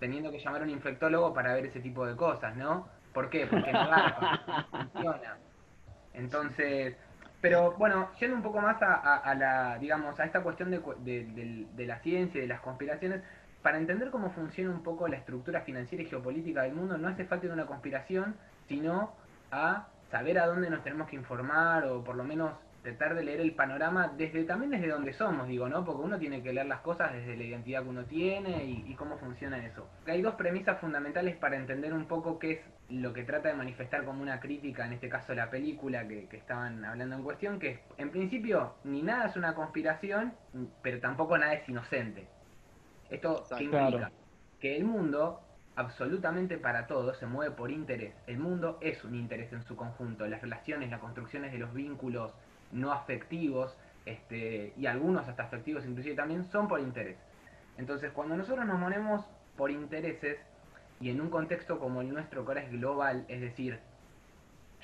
teniendo 0.00 0.30
que 0.30 0.38
llamar 0.38 0.62
a 0.62 0.64
un 0.64 0.70
infectólogo 0.70 1.32
para 1.32 1.54
ver 1.54 1.66
ese 1.66 1.80
tipo 1.80 2.06
de 2.06 2.16
cosas, 2.16 2.56
¿no? 2.56 2.88
¿Por 3.12 3.30
qué? 3.30 3.46
Porque 3.46 3.72
no 3.72 3.88
garpa, 3.88 4.66
funciona. 4.70 5.36
Entonces, 6.12 6.96
pero 7.40 7.72
bueno, 7.72 8.10
yendo 8.18 8.36
un 8.36 8.42
poco 8.42 8.60
más 8.60 8.76
a, 8.80 9.34
la, 9.34 9.78
digamos, 9.78 10.18
a 10.18 10.24
esta 10.24 10.42
cuestión 10.42 10.70
de, 10.70 10.80
de, 10.98 11.66
de 11.72 11.86
la 11.86 11.98
ciencia 12.00 12.38
y 12.38 12.42
de 12.42 12.48
las 12.48 12.60
conspiraciones, 12.60 13.22
para 13.62 13.78
entender 13.78 14.10
cómo 14.10 14.30
funciona 14.30 14.70
un 14.70 14.82
poco 14.82 15.08
la 15.08 15.16
estructura 15.16 15.60
financiera 15.62 16.02
y 16.02 16.06
geopolítica 16.06 16.62
del 16.62 16.74
mundo, 16.74 16.98
no 16.98 17.08
hace 17.08 17.24
falta 17.24 17.46
una 17.52 17.66
conspiración, 17.66 18.36
sino 18.68 19.12
a 19.50 19.86
saber 20.10 20.38
a 20.38 20.46
dónde 20.46 20.70
nos 20.70 20.82
tenemos 20.82 21.08
que 21.08 21.16
informar 21.16 21.84
o 21.84 22.02
por 22.02 22.16
lo 22.16 22.24
menos 22.24 22.52
tratar 22.82 23.16
de 23.16 23.24
leer 23.24 23.40
el 23.40 23.52
panorama 23.54 24.12
desde 24.16 24.44
también 24.44 24.70
desde 24.70 24.88
donde 24.88 25.12
somos, 25.12 25.48
digo, 25.48 25.68
¿no? 25.68 25.84
Porque 25.84 26.02
uno 26.02 26.18
tiene 26.18 26.40
que 26.42 26.52
leer 26.52 26.66
las 26.66 26.80
cosas 26.80 27.12
desde 27.12 27.36
la 27.36 27.42
identidad 27.42 27.82
que 27.82 27.88
uno 27.88 28.04
tiene 28.04 28.64
y, 28.64 28.94
cómo 28.94 29.18
funciona 29.18 29.64
eso. 29.64 29.88
Hay 30.06 30.22
dos 30.22 30.36
premisas 30.36 30.78
fundamentales 30.80 31.36
para 31.36 31.56
entender 31.56 31.92
un 31.92 32.06
poco 32.06 32.38
qué 32.38 32.52
es 32.52 32.60
lo 32.88 33.12
que 33.12 33.24
trata 33.24 33.48
de 33.48 33.54
manifestar 33.54 34.04
como 34.04 34.22
una 34.22 34.38
crítica, 34.38 34.86
en 34.86 34.92
este 34.92 35.08
caso 35.08 35.34
la 35.34 35.50
película 35.50 36.06
que, 36.06 36.28
que 36.28 36.36
estaban 36.36 36.84
hablando 36.84 37.16
en 37.16 37.22
cuestión, 37.24 37.58
que 37.58 37.70
es, 37.70 37.80
en 37.98 38.10
principio, 38.10 38.76
ni 38.84 39.02
nada 39.02 39.26
es 39.26 39.36
una 39.36 39.54
conspiración, 39.54 40.34
pero 40.82 41.00
tampoco 41.00 41.36
nada 41.36 41.54
es 41.54 41.68
inocente. 41.68 42.28
Esto 43.10 43.44
implica 43.58 44.10
que 44.60 44.76
el 44.76 44.84
mundo, 44.84 45.40
absolutamente 45.76 46.58
para 46.58 46.86
todos, 46.86 47.18
se 47.18 47.26
mueve 47.26 47.54
por 47.54 47.70
interés. 47.70 48.14
El 48.26 48.38
mundo 48.38 48.78
es 48.80 49.04
un 49.04 49.14
interés 49.14 49.52
en 49.52 49.62
su 49.62 49.76
conjunto. 49.76 50.26
Las 50.26 50.42
relaciones, 50.42 50.90
las 50.90 51.00
construcciones 51.00 51.52
de 51.52 51.58
los 51.58 51.72
vínculos 51.72 52.32
no 52.72 52.92
afectivos, 52.92 53.76
este, 54.06 54.72
y 54.76 54.86
algunos 54.86 55.28
hasta 55.28 55.44
afectivos 55.44 55.84
inclusive 55.84 56.14
también, 56.14 56.44
son 56.44 56.66
por 56.66 56.80
interés. 56.80 57.16
Entonces, 57.76 58.10
cuando 58.12 58.36
nosotros 58.36 58.66
nos 58.66 58.78
movemos 58.78 59.24
por 59.56 59.70
intereses, 59.70 60.38
y 60.98 61.10
en 61.10 61.20
un 61.20 61.28
contexto 61.28 61.78
como 61.78 62.00
el 62.00 62.08
nuestro, 62.08 62.44
que 62.44 62.50
ahora 62.50 62.62
es 62.62 62.72
global, 62.72 63.26
es 63.28 63.40
decir, 63.40 63.78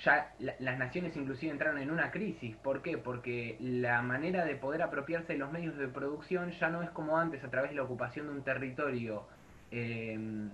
ya 0.05 0.35
las 0.39 0.79
naciones 0.79 1.17
inclusive 1.17 1.53
entraron 1.53 1.81
en 1.81 1.91
una 1.91 2.11
crisis. 2.11 2.57
¿Por 2.57 2.83
qué? 2.83 2.99
Porque 2.99 3.57
la 3.61 4.03
manera 4.03 4.45
de 4.45 4.57
poder 4.57 4.83
apropiarse 4.83 5.35
de 5.35 5.39
los 5.39 5.53
medios 5.53 5.77
de 5.77 5.89
producción 5.89 6.51
ya 6.53 6.69
no 6.69 6.83
es 6.83 6.91
como 6.91 7.19
antes 7.19 7.43
a 7.45 7.51
través 7.51 7.71
de 7.71 7.77
la 7.77 7.85
ocupación 7.85 8.27
de 8.27 8.33
un 8.33 8.43
territorio 8.43 9.25
em, 9.71 10.51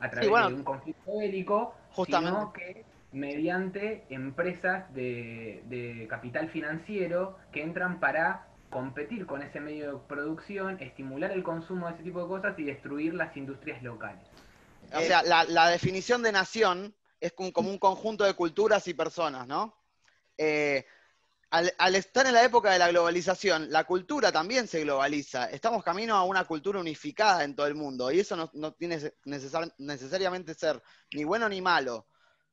a 0.00 0.10
través 0.10 0.30
de 0.30 0.54
un 0.54 0.64
conflicto 0.64 1.18
bélico, 1.18 1.74
sino 2.06 2.52
que 2.52 2.84
mediante 3.12 4.04
empresas 4.08 4.92
de, 4.94 5.62
de 5.66 6.06
capital 6.08 6.48
financiero 6.48 7.36
que 7.52 7.62
entran 7.62 8.00
para 8.00 8.46
competir 8.70 9.26
con 9.26 9.42
ese 9.42 9.60
medio 9.60 9.92
de 9.92 9.98
producción, 10.06 10.80
estimular 10.80 11.32
el 11.32 11.42
consumo 11.42 11.88
de 11.88 11.94
ese 11.94 12.04
tipo 12.04 12.22
de 12.22 12.28
cosas 12.28 12.58
y 12.58 12.64
destruir 12.64 13.14
las 13.14 13.36
industrias 13.36 13.82
locales. 13.82 14.24
O 14.94 15.00
sea, 15.00 15.22
la, 15.22 15.44
la 15.44 15.68
definición 15.68 16.22
de 16.22 16.32
nación 16.32 16.94
es 17.20 17.32
como 17.32 17.68
un 17.68 17.78
conjunto 17.78 18.24
de 18.24 18.34
culturas 18.34 18.86
y 18.88 18.94
personas, 18.94 19.46
¿no? 19.46 19.76
Eh, 20.38 20.86
al, 21.50 21.96
estar 21.96 22.26
en 22.26 22.34
la 22.34 22.44
época 22.44 22.70
de 22.70 22.78
la 22.78 22.88
globalización, 22.88 23.70
la 23.70 23.84
cultura 23.84 24.30
también 24.30 24.68
se 24.68 24.82
globaliza. 24.82 25.46
Estamos 25.46 25.82
camino 25.82 26.14
a 26.14 26.22
una 26.22 26.44
cultura 26.44 26.78
unificada 26.78 27.42
en 27.42 27.56
todo 27.56 27.66
el 27.66 27.74
mundo 27.74 28.10
y 28.12 28.20
eso 28.20 28.50
no, 28.52 28.72
tiene 28.72 29.12
necesariamente 29.24 30.54
ser 30.54 30.80
ni 31.12 31.24
bueno 31.24 31.48
ni 31.48 31.60
malo. 31.60 32.06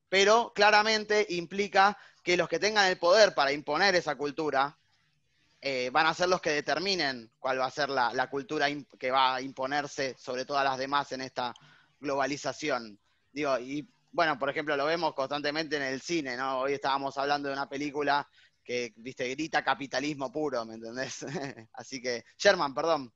pero 0.09 0.53
claramente 0.55 1.27
implica 1.29 1.97
que 2.23 2.37
los 2.37 2.47
que 2.49 2.59
tengan 2.59 2.87
el 2.87 2.97
poder 2.97 3.35
para 3.35 3.51
imponer 3.51 3.93
esa 3.95 4.15
cultura 4.15 4.77
eh, 5.61 5.89
van 5.91 6.07
a 6.07 6.13
ser 6.13 6.29
los 6.29 6.41
que 6.41 6.51
determinen 6.51 7.31
cuál 7.39 7.59
va 7.59 7.65
a 7.65 7.71
ser 7.71 7.89
la, 7.89 8.13
la 8.13 8.29
cultura 8.29 8.67
que 8.97 9.11
va 9.11 9.35
a 9.35 9.41
imponerse 9.41 10.15
sobre 10.17 10.45
todas 10.45 10.63
las 10.63 10.77
demás 10.77 11.11
en 11.11 11.21
esta 11.21 11.53
globalización. 11.99 12.97
Digo, 13.31 13.57
y 13.59 13.87
bueno, 14.11 14.39
por 14.39 14.49
ejemplo, 14.49 14.75
lo 14.75 14.85
vemos 14.85 15.13
constantemente 15.13 15.75
en 15.75 15.83
el 15.83 16.01
cine, 16.01 16.37
¿no? 16.37 16.61
Hoy 16.61 16.73
estábamos 16.73 17.17
hablando 17.17 17.49
de 17.49 17.53
una 17.53 17.69
película 17.69 18.27
que, 18.67 18.91
viste, 18.97 19.29
grita 19.29 19.63
capitalismo 19.63 20.29
puro, 20.29 20.65
¿me 20.65 20.75
entendés? 20.75 21.25
Así 21.73 22.01
que, 22.01 22.23
Sherman, 22.37 22.73
perdón. 22.73 23.09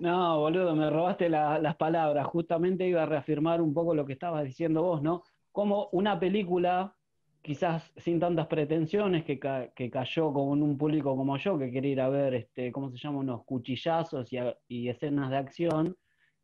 No, 0.00 0.40
boludo, 0.40 0.74
me 0.74 0.90
robaste 0.90 1.28
la- 1.28 1.60
las 1.60 1.76
palabras. 1.76 2.26
Justamente 2.26 2.88
iba 2.88 3.04
a 3.04 3.06
reafirmar 3.06 3.62
un 3.62 3.72
poco 3.72 3.94
lo 3.94 4.04
que 4.04 4.14
estabas 4.14 4.44
diciendo 4.44 4.82
vos, 4.82 5.00
¿no? 5.00 5.22
Como 5.52 5.88
una 5.92 6.18
película, 6.18 6.92
quizás 7.40 7.92
sin 7.96 8.18
tantas 8.18 8.48
pretensiones, 8.48 9.24
que, 9.24 9.38
que 9.76 9.90
cayó 9.90 10.32
con 10.32 10.60
un 10.60 10.76
público 10.76 11.16
como 11.16 11.36
yo, 11.36 11.56
que 11.56 11.70
quería 11.70 11.92
ir 11.92 12.00
a 12.00 12.08
ver, 12.08 12.34
este, 12.34 12.72
¿cómo 12.72 12.90
se 12.90 12.98
llama? 12.98 13.18
Unos 13.20 13.44
cuchillazos 13.44 14.32
y, 14.32 14.38
y 14.66 14.88
escenas 14.88 15.30
de 15.30 15.36
acción, 15.36 15.96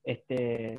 este, 0.05 0.79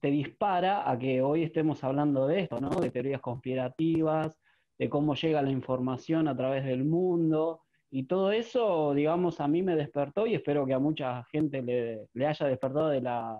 te 0.00 0.08
dispara 0.10 0.90
a 0.90 0.98
que 0.98 1.22
hoy 1.22 1.44
estemos 1.44 1.84
hablando 1.84 2.26
de 2.26 2.40
esto, 2.40 2.60
¿no? 2.60 2.70
De 2.70 2.90
teorías 2.90 3.20
conspirativas, 3.20 4.32
de 4.80 4.88
cómo 4.88 5.14
llega 5.14 5.42
la 5.42 5.50
información 5.50 6.26
a 6.26 6.34
través 6.34 6.64
del 6.64 6.84
mundo. 6.84 7.60
Y 7.90 8.04
todo 8.04 8.32
eso, 8.32 8.94
digamos, 8.94 9.38
a 9.38 9.46
mí 9.46 9.62
me 9.62 9.76
despertó 9.76 10.26
y 10.26 10.34
espero 10.34 10.64
que 10.64 10.72
a 10.72 10.78
mucha 10.78 11.22
gente 11.24 11.60
le, 11.60 12.08
le 12.14 12.26
haya 12.26 12.46
despertado 12.46 12.88
de 12.88 13.02
la, 13.02 13.38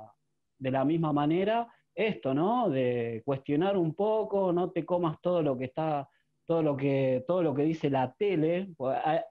de 0.59 0.71
la 0.71 0.85
misma 0.85 1.15
manera 1.15 1.67
esto, 1.95 2.35
¿no? 2.35 2.69
De 2.69 3.23
cuestionar 3.25 3.79
un 3.79 3.95
poco, 3.95 4.53
no 4.53 4.71
te 4.71 4.85
comas 4.85 5.19
todo 5.23 5.43
lo 5.43 5.57
que 5.57 5.65
está, 5.65 6.11
todo 6.45 6.63
lo 6.63 6.77
que, 6.77 7.25
todo 7.27 7.43
lo 7.43 7.55
que 7.55 7.63
dice 7.63 7.89
la 7.89 8.13
tele. 8.13 8.75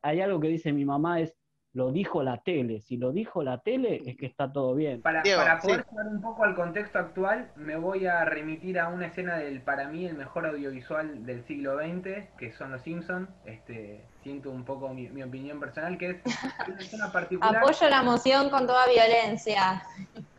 Hay 0.02 0.20
algo 0.22 0.40
que 0.40 0.48
dice 0.48 0.74
mi 0.74 0.86
mamá 0.86 1.22
es 1.22 1.38
lo 1.74 1.92
dijo 1.92 2.24
la 2.24 2.38
tele. 2.38 2.82
Si 2.82 2.98
lo 2.98 3.12
dijo 3.12 3.44
la 3.44 3.60
tele 3.60 4.02
es 4.06 4.18
que 4.18 4.26
está 4.26 4.52
todo 4.52 4.74
bien. 4.76 5.02
Para, 5.02 5.22
Diego, 5.22 5.42
para 5.42 5.60
poder 5.60 5.84
sí. 5.84 5.90
llevar 5.92 6.08
un 6.08 6.22
poco 6.22 6.44
al 6.44 6.56
contexto 6.56 6.98
actual, 7.00 7.52
me 7.56 7.76
voy 7.76 8.08
a 8.08 8.26
remitir 8.26 8.80
a 8.80 8.88
una 8.88 9.06
escena 9.08 9.38
del, 9.38 9.62
para 9.62 9.88
mí, 9.88 10.06
el 10.06 10.16
mejor 10.16 10.48
audiovisual 10.48 11.26
del 11.26 11.44
siglo 11.46 11.78
XX, 11.78 12.28
que 12.38 12.52
son 12.58 12.72
Los 12.72 12.82
Simpsons. 12.82 13.30
Este, 13.46 14.04
siento 14.24 14.50
un 14.50 14.66
poco 14.66 14.90
mi, 14.90 15.10
mi 15.10 15.22
opinión 15.22 15.60
personal, 15.60 15.98
que 15.98 16.10
es 16.10 16.22
una 16.68 16.78
escena 16.80 17.12
particular. 17.12 17.58
Apoyo 17.58 17.88
la 17.90 18.02
moción 18.02 18.50
con 18.50 18.66
toda 18.66 18.88
violencia. 18.88 19.84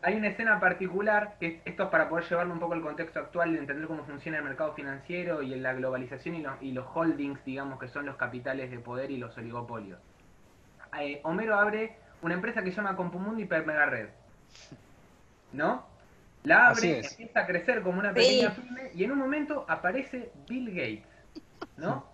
Hay 0.03 0.15
una 0.17 0.29
escena 0.29 0.59
particular, 0.59 1.37
que 1.39 1.47
es- 1.47 1.63
esto 1.65 1.85
es 1.85 1.89
para 1.91 2.09
poder 2.09 2.25
llevarlo 2.29 2.53
un 2.55 2.61
poco 2.61 2.73
al 2.75 2.83
contexto 2.83 3.21
actual, 3.21 3.53
de 3.53 3.59
entender 3.61 3.87
cómo 3.87 4.03
funciona 4.05 4.39
el 4.39 4.45
mercado 4.45 4.73
financiero 4.73 5.43
y 5.43 5.53
en 5.55 5.63
la 5.63 5.75
globalización 5.75 6.35
y 6.35 6.43
los, 6.43 6.55
y 6.61 6.73
los 6.73 6.87
holdings, 6.93 7.45
digamos, 7.45 7.79
que 7.79 7.87
son 7.89 8.05
los 8.07 8.17
capitales 8.17 8.71
de 8.71 8.79
poder 8.81 9.11
y 9.13 9.19
los 9.19 9.37
oligopolios. 9.39 10.01
Eh, 10.99 11.21
Homero 11.25 11.59
abre 11.59 11.97
una 12.23 12.35
empresa 12.35 12.63
que 12.63 12.71
se 12.71 12.77
llama 12.77 12.97
Compumundo 12.97 13.41
Hiper 13.41 13.65
Mega 13.67 13.87
Red. 13.87 14.09
¿No? 15.53 15.87
La 16.45 16.69
abre, 16.69 17.01
empieza 17.01 17.41
a 17.41 17.47
crecer 17.47 17.83
como 17.83 17.99
una 17.99 18.11
Sí. 18.11 18.15
pequeña 18.15 18.55
pyme 18.55 18.91
y 18.95 19.05
en 19.05 19.13
un 19.13 19.19
momento 19.19 19.65
aparece 19.69 20.33
Bill 20.49 20.69
Gates. 20.71 21.07
¿No? 21.77 22.07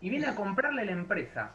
Y 0.00 0.08
viene 0.10 0.26
a 0.26 0.34
comprarle 0.34 0.84
la 0.84 0.92
empresa. 0.92 1.52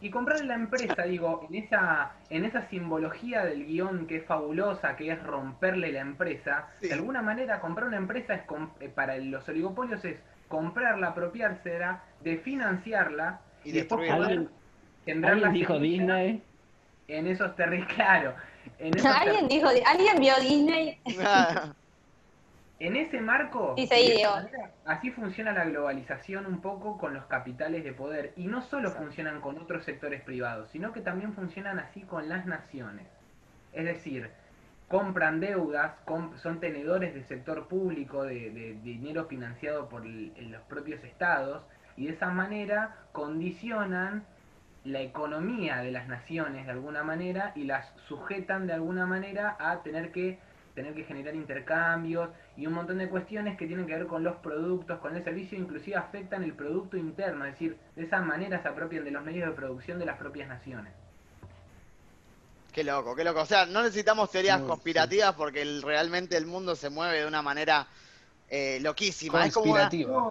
Y 0.00 0.10
comprarle 0.10 0.44
la 0.44 0.54
empresa, 0.54 1.02
digo, 1.02 1.44
en 1.50 1.56
esa, 1.56 2.12
en 2.30 2.44
esa 2.44 2.68
simbología 2.68 3.44
del 3.44 3.66
guion 3.66 4.06
que 4.06 4.18
es 4.18 4.24
fabulosa, 4.26 4.94
que 4.94 5.10
es 5.10 5.20
romperle 5.24 5.90
la 5.90 6.00
empresa, 6.00 6.68
Sí. 6.80 6.86
de 6.86 6.94
alguna 6.94 7.20
manera 7.20 7.60
comprar 7.60 7.88
una 7.88 7.96
empresa 7.96 8.34
es 8.34 8.42
eh, 8.78 8.88
para 8.88 9.16
los 9.18 9.48
oligopolios 9.48 10.04
es 10.04 10.16
comprarla, 10.46 11.08
apropiársela, 11.08 12.04
de 12.20 12.38
financiarla 12.38 13.40
Y 13.64 13.72
después 13.72 14.02
destruirla. 14.02 14.16
poder 14.16 14.30
¿Alguien, 14.38 14.50
sembrar 15.04 15.32
alguien 15.34 15.52
dijo 15.52 15.78
Disney? 15.78 16.42
En 17.08 17.26
esos 17.26 17.56
territorios, 17.56 17.94
claro. 17.94 18.34
En, 18.78 18.94
esos 18.96 19.10
ter- 19.10 19.12
¿Alguien 19.22 19.48
dijo, 19.48 19.68
alguien 19.68 20.20
vio 20.20 20.34
Disney? 20.40 20.98
en 22.80 22.96
ese 22.96 23.20
marco, 23.20 23.74
Diego. 23.76 24.34
manera, 24.36 24.70
así 24.84 25.10
funciona 25.10 25.52
la 25.52 25.64
globalización 25.64 26.46
un 26.46 26.60
poco 26.60 26.96
con 26.98 27.12
los 27.14 27.24
capitales 27.24 27.82
de 27.82 27.92
poder. 27.92 28.32
Y 28.36 28.46
no 28.46 28.62
solo 28.62 28.90
funcionan 28.92 29.40
con 29.40 29.58
otros 29.58 29.84
sectores 29.84 30.22
privados, 30.22 30.68
sino 30.70 30.92
que 30.92 31.00
también 31.00 31.32
funcionan 31.34 31.78
así 31.80 32.02
con 32.02 32.28
las 32.28 32.46
naciones. 32.46 33.06
Es 33.72 33.84
decir, 33.84 34.30
compran 34.86 35.40
deudas, 35.40 35.92
son 36.40 36.60
tenedores 36.60 37.14
del 37.14 37.24
sector 37.26 37.66
público, 37.66 38.22
de, 38.24 38.50
de 38.50 38.74
dinero 38.82 39.26
financiado 39.26 39.88
por 39.88 40.06
el- 40.06 40.32
los 40.50 40.62
propios 40.62 41.02
estados, 41.04 41.62
y 41.96 42.06
de 42.06 42.12
esa 42.12 42.28
manera 42.28 42.94
condicionan 43.12 44.24
la 44.84 45.00
economía 45.00 45.78
de 45.78 45.90
las 45.90 46.08
naciones 46.08 46.64
de 46.66 46.72
alguna 46.72 47.02
manera 47.02 47.52
y 47.54 47.64
las 47.64 47.86
sujetan 48.08 48.66
de 48.66 48.72
alguna 48.74 49.06
manera 49.06 49.56
a 49.58 49.82
tener 49.82 50.12
que 50.12 50.38
tener 50.74 50.94
que 50.94 51.02
generar 51.02 51.34
intercambios 51.34 52.30
y 52.56 52.64
un 52.68 52.72
montón 52.72 52.98
de 52.98 53.08
cuestiones 53.08 53.58
que 53.58 53.66
tienen 53.66 53.84
que 53.86 53.96
ver 53.96 54.06
con 54.06 54.22
los 54.22 54.36
productos, 54.36 55.00
con 55.00 55.16
el 55.16 55.24
servicio, 55.24 55.58
inclusive 55.58 55.96
afectan 55.96 56.44
el 56.44 56.52
producto 56.52 56.96
interno, 56.96 57.44
es 57.46 57.52
decir, 57.54 57.76
de 57.96 58.04
esa 58.04 58.20
manera 58.20 58.62
se 58.62 58.68
apropian 58.68 59.02
de 59.04 59.10
los 59.10 59.24
medios 59.24 59.48
de 59.48 59.56
producción 59.56 59.98
de 59.98 60.06
las 60.06 60.16
propias 60.18 60.48
naciones. 60.48 60.92
Qué 62.72 62.84
loco, 62.84 63.16
qué 63.16 63.24
loco. 63.24 63.40
O 63.40 63.46
sea, 63.46 63.66
no 63.66 63.82
necesitamos 63.82 64.30
teorías 64.30 64.60
conspirativas 64.60 65.34
porque 65.34 65.62
el- 65.62 65.82
realmente 65.82 66.36
el 66.36 66.46
mundo 66.46 66.76
se 66.76 66.90
mueve 66.90 67.20
de 67.22 67.26
una 67.26 67.42
manera 67.42 67.88
eh, 68.50 68.78
loquísima. 68.80 69.44
Es 69.46 69.54
como 69.54 69.72
una- 69.72 69.88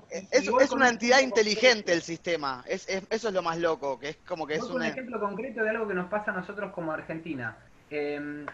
es, 0.10 0.48
una 0.72 0.86
un 0.88 0.92
entidad 0.94 1.20
inteligente 1.20 1.94
el 1.94 2.02
sistema. 2.02 2.64
Es, 2.68 2.88
es- 2.90 3.06
eso 3.10 3.28
es 3.28 3.34
lo 3.34 3.42
más 3.44 3.58
loco, 3.60 4.00
que 4.00 4.10
es 4.10 4.18
como 4.28 4.48
que 4.48 4.56
es 4.56 4.64
un 4.64 4.78
una... 4.78 4.88
ejemplo 4.88 5.20
concreto 5.20 5.64
de 5.64 5.70
algo 5.70 5.88
que 5.88 5.94
nos 5.94 6.10
pasa 6.10 6.32
a 6.32 6.34
nosotros 6.34 6.72
como 6.74 6.92
Argentina. 6.92 7.58
Eh, 7.90 8.46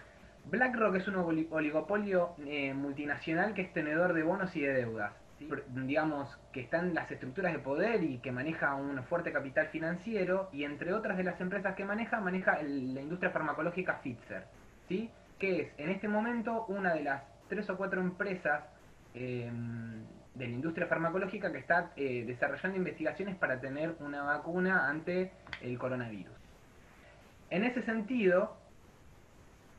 BlackRock 0.45 0.95
es 0.95 1.07
un 1.07 1.15
oli- 1.15 1.47
oligopolio 1.49 2.35
eh, 2.45 2.73
multinacional 2.73 3.53
que 3.53 3.61
es 3.61 3.73
tenedor 3.73 4.13
de 4.13 4.23
bonos 4.23 4.55
y 4.55 4.61
de 4.61 4.73
deudas. 4.73 5.13
Digamos 5.67 6.29
que 6.53 6.61
están 6.61 6.89
en 6.89 6.93
las 6.95 7.09
estructuras 7.11 7.51
de 7.51 7.59
poder 7.59 8.01
y 8.03 8.19
que 8.19 8.31
maneja 8.31 8.75
un 8.75 9.03
fuerte 9.05 9.31
capital 9.33 9.67
financiero 9.67 10.49
y 10.53 10.63
entre 10.63 10.93
otras 10.93 11.17
de 11.17 11.23
las 11.23 11.39
empresas 11.41 11.75
que 11.75 11.83
maneja, 11.85 12.19
maneja 12.21 12.53
el- 12.59 12.93
la 12.93 13.01
industria 13.01 13.31
farmacológica 13.31 13.99
Pfizer. 14.01 14.45
¿sí? 14.87 15.09
Que 15.39 15.61
es 15.61 15.67
en 15.77 15.89
este 15.89 16.07
momento 16.07 16.65
una 16.67 16.93
de 16.93 17.03
las 17.03 17.23
tres 17.49 17.69
o 17.69 17.77
cuatro 17.77 17.99
empresas 18.01 18.63
eh, 19.13 19.51
de 20.35 20.47
la 20.47 20.53
industria 20.53 20.87
farmacológica 20.87 21.51
que 21.51 21.59
está 21.59 21.91
eh, 21.95 22.23
desarrollando 22.25 22.77
investigaciones 22.77 23.35
para 23.35 23.59
tener 23.59 23.95
una 23.99 24.23
vacuna 24.23 24.89
ante 24.89 25.31
el 25.61 25.77
coronavirus. 25.77 26.33
En 27.49 27.63
ese 27.63 27.83
sentido, 27.83 28.57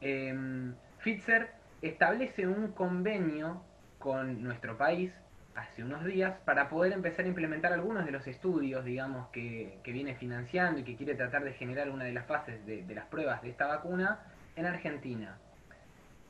eh, 0.00 0.72
Pfizer 1.02 1.50
establece 1.82 2.46
un 2.46 2.68
convenio 2.68 3.62
con 3.98 4.42
nuestro 4.42 4.76
país 4.78 5.12
hace 5.56 5.82
unos 5.82 6.04
días 6.04 6.36
para 6.44 6.68
poder 6.68 6.92
empezar 6.92 7.24
a 7.24 7.28
implementar 7.28 7.72
algunos 7.72 8.04
de 8.04 8.12
los 8.12 8.26
estudios, 8.26 8.84
digamos, 8.84 9.28
que, 9.30 9.78
que 9.82 9.92
viene 9.92 10.14
financiando 10.14 10.80
y 10.80 10.84
que 10.84 10.96
quiere 10.96 11.14
tratar 11.14 11.44
de 11.44 11.52
generar 11.54 11.90
una 11.90 12.04
de 12.04 12.12
las 12.12 12.26
fases 12.26 12.64
de 12.66 12.94
las 12.94 13.06
pruebas 13.06 13.42
de 13.42 13.50
esta 13.50 13.66
vacuna 13.66 14.20
en 14.56 14.66
Argentina. 14.66 15.36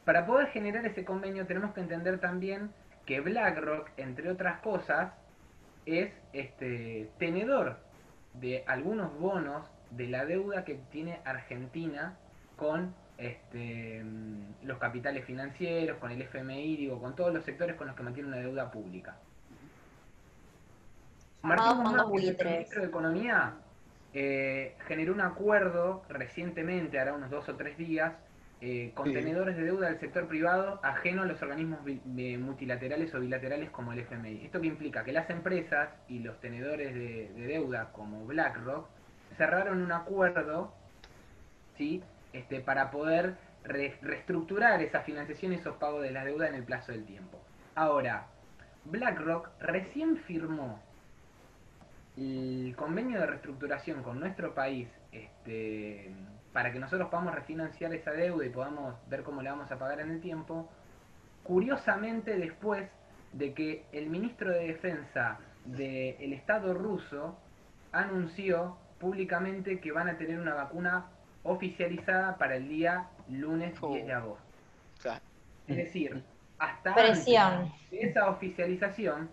Para 0.05 0.27
poder 0.27 0.49
generar 0.49 0.85
ese 0.85 1.05
convenio 1.05 1.47
tenemos 1.47 1.73
que 1.73 1.81
entender 1.81 2.19
también 2.19 2.71
que 3.07 3.21
BlackRock, 3.21 3.91
entre 3.97 4.31
otras 4.31 4.61
cosas, 4.61 5.13
es 5.87 6.13
este 6.33 7.11
tenedor 7.19 7.79
de 8.35 8.65
algunos 8.67 9.19
bonos 9.19 9.67
de 9.91 10.09
la 10.09 10.25
deuda 10.25 10.65
que 10.65 10.75
tiene 10.91 11.21
Argentina 11.25 12.17
con 12.57 12.95
este, 13.19 14.03
mm, 14.03 14.65
los 14.67 14.79
capitales 14.79 15.25
financieros, 15.25 15.99
con 15.99 16.11
el 16.11 16.23
FMI, 16.23 16.77
digo, 16.77 17.01
con 17.01 17.15
todos 17.15 17.33
los 17.33 17.45
sectores 17.45 17.77
con 17.77 17.87
los 17.87 17.97
que 17.97 18.03
mantiene 18.03 18.29
una 18.29 18.39
deuda 18.39 18.71
pública. 18.71 19.17
Martín 21.43 21.87
el 21.87 22.07
ministro 22.07 22.81
de 22.81 22.89
Economía, 22.89 23.55
eh, 24.15 24.77
generó 24.87 25.13
un 25.13 25.21
acuerdo 25.21 26.03
recientemente, 26.09 26.99
hará 26.99 27.13
unos 27.13 27.31
dos 27.31 27.49
o 27.49 27.57
tres 27.57 27.77
días, 27.77 28.15
eh, 28.61 28.93
con 28.95 29.07
Sí. 29.09 29.13
tenedores 29.13 29.57
de 29.57 29.65
deuda 29.65 29.89
del 29.89 30.01
sector 30.01 30.27
privado 30.27 30.81
ajeno 30.83 31.23
a 31.23 31.27
los 31.27 31.41
organismos 31.43 31.81
multilaterales 32.05 33.15
o 33.15 33.21
bilaterales 33.21 33.71
como 33.71 33.93
el 33.93 33.99
FMI. 34.01 34.45
¿Esto 34.45 34.61
que 34.61 34.69
implica? 34.69 35.05
Que 35.05 35.13
las 35.13 35.29
empresas 35.31 35.91
y 36.09 36.21
los 36.21 36.41
tenedores 36.41 36.95
de, 36.95 37.31
de 37.35 37.47
deuda 37.47 37.91
como 37.93 38.25
BlackRock 38.27 38.89
cerraron 39.37 39.83
un 39.83 39.93
acuerdo 39.93 40.73
¿sí? 41.77 42.03
este, 42.33 42.61
para 42.61 42.91
poder 42.91 43.35
re- 43.65 43.99
reestructurar 44.01 44.81
esa 44.83 45.01
financiación 45.01 45.53
y 45.53 45.57
esos 45.57 45.77
pagos 45.77 46.03
de 46.03 46.13
la 46.13 46.25
deuda 46.25 46.49
en 46.49 46.55
el 46.55 46.63
plazo 46.63 46.93
del 46.93 47.05
tiempo. 47.05 47.39
Ahora, 47.75 48.27
BlackRock 48.87 49.49
recién 49.61 50.17
firmó 50.19 50.81
el 52.17 52.75
convenio 52.77 53.21
de 53.21 53.27
reestructuración 53.27 54.03
con 54.03 54.21
nuestro 54.21 54.55
país 54.55 54.89
este, 55.11 56.13
para 56.55 56.73
que 56.73 56.79
nosotros 56.79 57.09
podamos 57.11 57.35
refinanciar 57.35 57.93
esa 57.93 58.13
deuda 58.13 58.47
y 58.47 58.49
podamos 58.49 58.95
ver 59.11 59.25
cómo 59.25 59.43
la 59.43 59.51
vamos 59.51 59.73
a 59.73 59.77
pagar 59.77 60.01
en 60.01 60.13
el 60.13 60.21
tiempo, 60.21 60.71
curiosamente 61.43 62.39
después 62.39 62.89
de 63.33 63.53
que 63.53 63.85
el 63.91 64.09
ministro 64.09 64.53
de 64.53 64.69
Defensa 64.69 65.41
del 65.65 66.33
Estado 66.33 66.73
ruso 66.73 67.37
anunció 67.91 68.77
públicamente 69.01 69.81
que 69.81 69.91
van 69.91 70.09
a 70.09 70.17
tener 70.17 70.39
una 70.39 70.55
vacuna 70.55 71.07
oficializada 71.43 72.39
para 72.39 72.55
el 72.55 72.69
día 72.69 73.09
lunes 73.29 73.75
Oh. 73.81 73.93
10 73.93 74.07
de 74.07 74.13
agosto. 74.13 74.45
Claro. 75.03 75.25
Es 75.67 75.77
decir, 75.77 76.23
hasta 76.61 76.91
antes 76.91 77.25
de 77.25 77.73
esa 77.91 78.31
oficialización, 78.31 79.29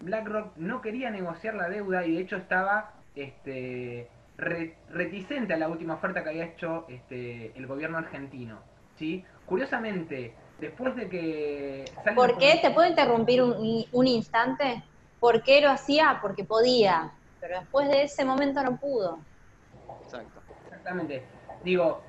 BlackRock 0.00 0.56
no 0.56 0.80
quería 0.80 1.10
negociar 1.10 1.56
la 1.56 1.68
deuda 1.68 2.06
y 2.06 2.14
de 2.14 2.22
hecho 2.22 2.36
estaba 2.36 2.94
este, 3.14 4.08
re- 4.36 4.76
reticente 4.88 5.54
a 5.54 5.56
la 5.56 5.68
última 5.68 5.94
oferta 5.94 6.22
que 6.22 6.30
había 6.30 6.46
hecho 6.46 6.86
este, 6.88 7.56
el 7.56 7.66
gobierno 7.66 7.98
argentino. 7.98 8.62
¿sí? 8.96 9.24
Curiosamente, 9.46 10.36
después 10.58 10.94
de 10.96 11.08
que... 11.08 11.84
¿Por 12.14 12.36
qué? 12.38 12.58
¿Te 12.62 12.70
puedo 12.70 12.88
interrumpir 12.88 13.42
un, 13.42 13.84
un 13.92 14.06
instante? 14.06 14.82
¿Por 15.18 15.42
qué 15.42 15.60
lo 15.60 15.70
hacía? 15.70 16.18
Porque 16.20 16.44
podía, 16.44 17.12
pero 17.40 17.60
después 17.60 17.88
de 17.88 18.02
ese 18.02 18.24
momento 18.24 18.62
no 18.62 18.76
pudo. 18.76 19.24
Exacto. 20.02 20.42
Exactamente. 20.66 21.26
Digo, 21.62 22.02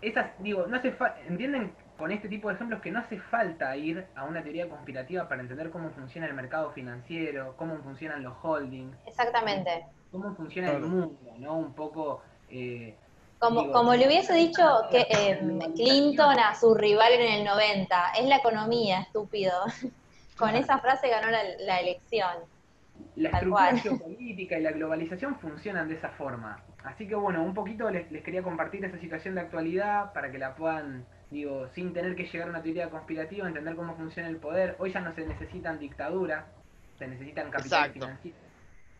esas, 0.00 0.32
digo, 0.38 0.66
no 0.66 0.76
hace 0.76 0.92
fa- 0.92 1.16
entienden 1.26 1.74
con 1.96 2.12
este 2.12 2.28
tipo 2.28 2.48
de 2.48 2.54
ejemplos 2.54 2.80
que 2.82 2.90
no 2.90 2.98
hace 2.98 3.18
falta 3.18 3.76
ir 3.76 4.06
a 4.14 4.24
una 4.24 4.42
teoría 4.42 4.68
conspirativa 4.68 5.28
para 5.28 5.40
entender 5.42 5.70
cómo 5.70 5.90
funciona 5.90 6.26
el 6.26 6.34
mercado 6.34 6.70
financiero, 6.72 7.54
cómo 7.56 7.78
funcionan 7.78 8.22
los 8.22 8.34
holdings, 8.42 8.96
Exactamente. 9.06 9.84
Cómo 10.20 10.34
funciona 10.34 10.72
el 10.72 10.82
mundo, 10.82 11.34
¿no? 11.38 11.58
Un 11.58 11.74
poco 11.74 12.22
eh, 12.48 12.94
Como, 13.38 13.60
Digo, 13.62 13.72
como 13.72 13.94
le 13.94 14.06
hubiese 14.06 14.34
dicho 14.34 14.62
que 14.90 15.06
eh, 15.10 15.40
Clinton 15.74 16.38
a 16.38 16.54
su 16.54 16.74
rival 16.74 17.12
en 17.12 17.32
el 17.40 17.44
90, 17.44 18.12
es 18.18 18.26
la 18.26 18.36
economía, 18.36 19.00
estúpido. 19.00 19.52
Con 20.36 20.54
esa 20.56 20.78
frase 20.78 21.08
ganó 21.08 21.30
la, 21.30 21.42
la 21.60 21.80
elección. 21.80 22.30
la 23.16 23.30
Tal 23.30 23.42
estructura 23.42 23.72
cual. 23.72 23.80
geopolítica 23.80 24.58
y 24.58 24.62
la 24.62 24.72
globalización 24.72 25.38
funcionan 25.38 25.88
de 25.88 25.94
esa 25.96 26.10
forma. 26.10 26.64
Así 26.84 27.08
que 27.08 27.14
bueno, 27.14 27.42
un 27.42 27.54
poquito 27.54 27.90
les, 27.90 28.10
les 28.12 28.22
quería 28.22 28.42
compartir 28.42 28.84
esa 28.84 28.98
situación 28.98 29.34
de 29.34 29.42
actualidad 29.42 30.12
para 30.12 30.30
que 30.30 30.38
la 30.38 30.54
puedan, 30.54 31.06
digo, 31.30 31.68
sin 31.74 31.92
tener 31.92 32.14
que 32.16 32.26
llegar 32.26 32.48
a 32.48 32.50
una 32.50 32.62
teoría 32.62 32.90
conspirativa, 32.90 33.46
entender 33.48 33.76
cómo 33.76 33.96
funciona 33.96 34.28
el 34.28 34.36
poder. 34.38 34.76
Hoy 34.78 34.92
ya 34.92 35.00
no 35.00 35.12
se 35.14 35.26
necesitan 35.26 35.78
dictaduras, 35.78 36.46
se 36.98 37.06
necesitan 37.08 37.50
capitales 37.50 37.88
Exacto. 37.88 38.06
financieros 38.06 38.40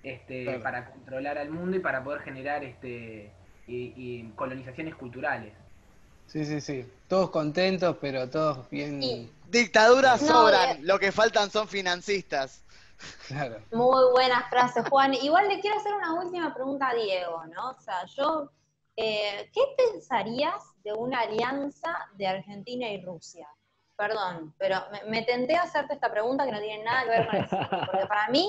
este, 0.03 0.45
Claro. 0.45 0.63
para 0.63 0.91
controlar 0.91 1.39
al 1.39 1.51
mundo 1.51 1.77
y 1.77 1.81
para 1.81 2.03
poder 2.05 2.21
generar 2.23 2.63
este 2.65 3.33
y, 3.67 3.93
y 3.97 4.33
colonizaciones 4.37 4.95
culturales. 4.95 5.53
Sí, 6.27 6.45
sí, 6.45 6.61
sí. 6.61 6.85
Todos 7.09 7.31
contentos, 7.31 7.97
pero 8.01 8.29
todos 8.29 8.69
bien. 8.71 9.03
Y- 9.03 9.31
Dictaduras 9.49 10.23
No, 10.23 10.29
sobran, 10.29 10.71
eh. 10.79 10.81
lo 10.83 10.99
que 10.99 11.13
faltan 11.13 11.51
son 11.51 11.69
financistas. 11.69 12.63
Claro. 13.29 13.61
Muy 13.73 14.11
buenas 14.13 14.49
frases, 14.49 14.89
Juan. 14.89 15.15
Igual 15.15 15.49
le 15.49 15.61
quiero 15.61 15.79
hacer 15.79 15.93
una 15.95 16.15
última 16.15 16.53
pregunta 16.55 16.89
a 16.89 16.95
Diego, 16.95 17.45
¿no? 17.55 17.71
O 17.71 17.81
sea, 17.81 18.05
yo, 18.07 18.51
eh, 18.97 19.51
¿qué 19.53 19.61
pensarías 19.77 20.63
de 20.83 20.93
una 20.95 21.21
alianza 21.21 21.95
de 22.17 22.27
Argentina 22.27 22.89
y 22.91 23.05
Rusia? 23.05 23.47
Perdón, 23.97 24.55
pero 24.59 24.77
me, 24.93 25.03
me 25.11 25.23
tenté 25.23 25.57
a 25.57 25.63
hacerte 25.63 25.95
esta 25.95 26.11
pregunta 26.11 26.45
que 26.45 26.53
no 26.53 26.61
tiene 26.61 26.85
nada 26.85 27.05
que 27.05 27.09
ver 27.09 27.27
con 27.27 27.37
el 27.37 27.49
cine, 27.49 27.67
porque 27.91 28.07
para 28.07 28.29
mí 28.29 28.47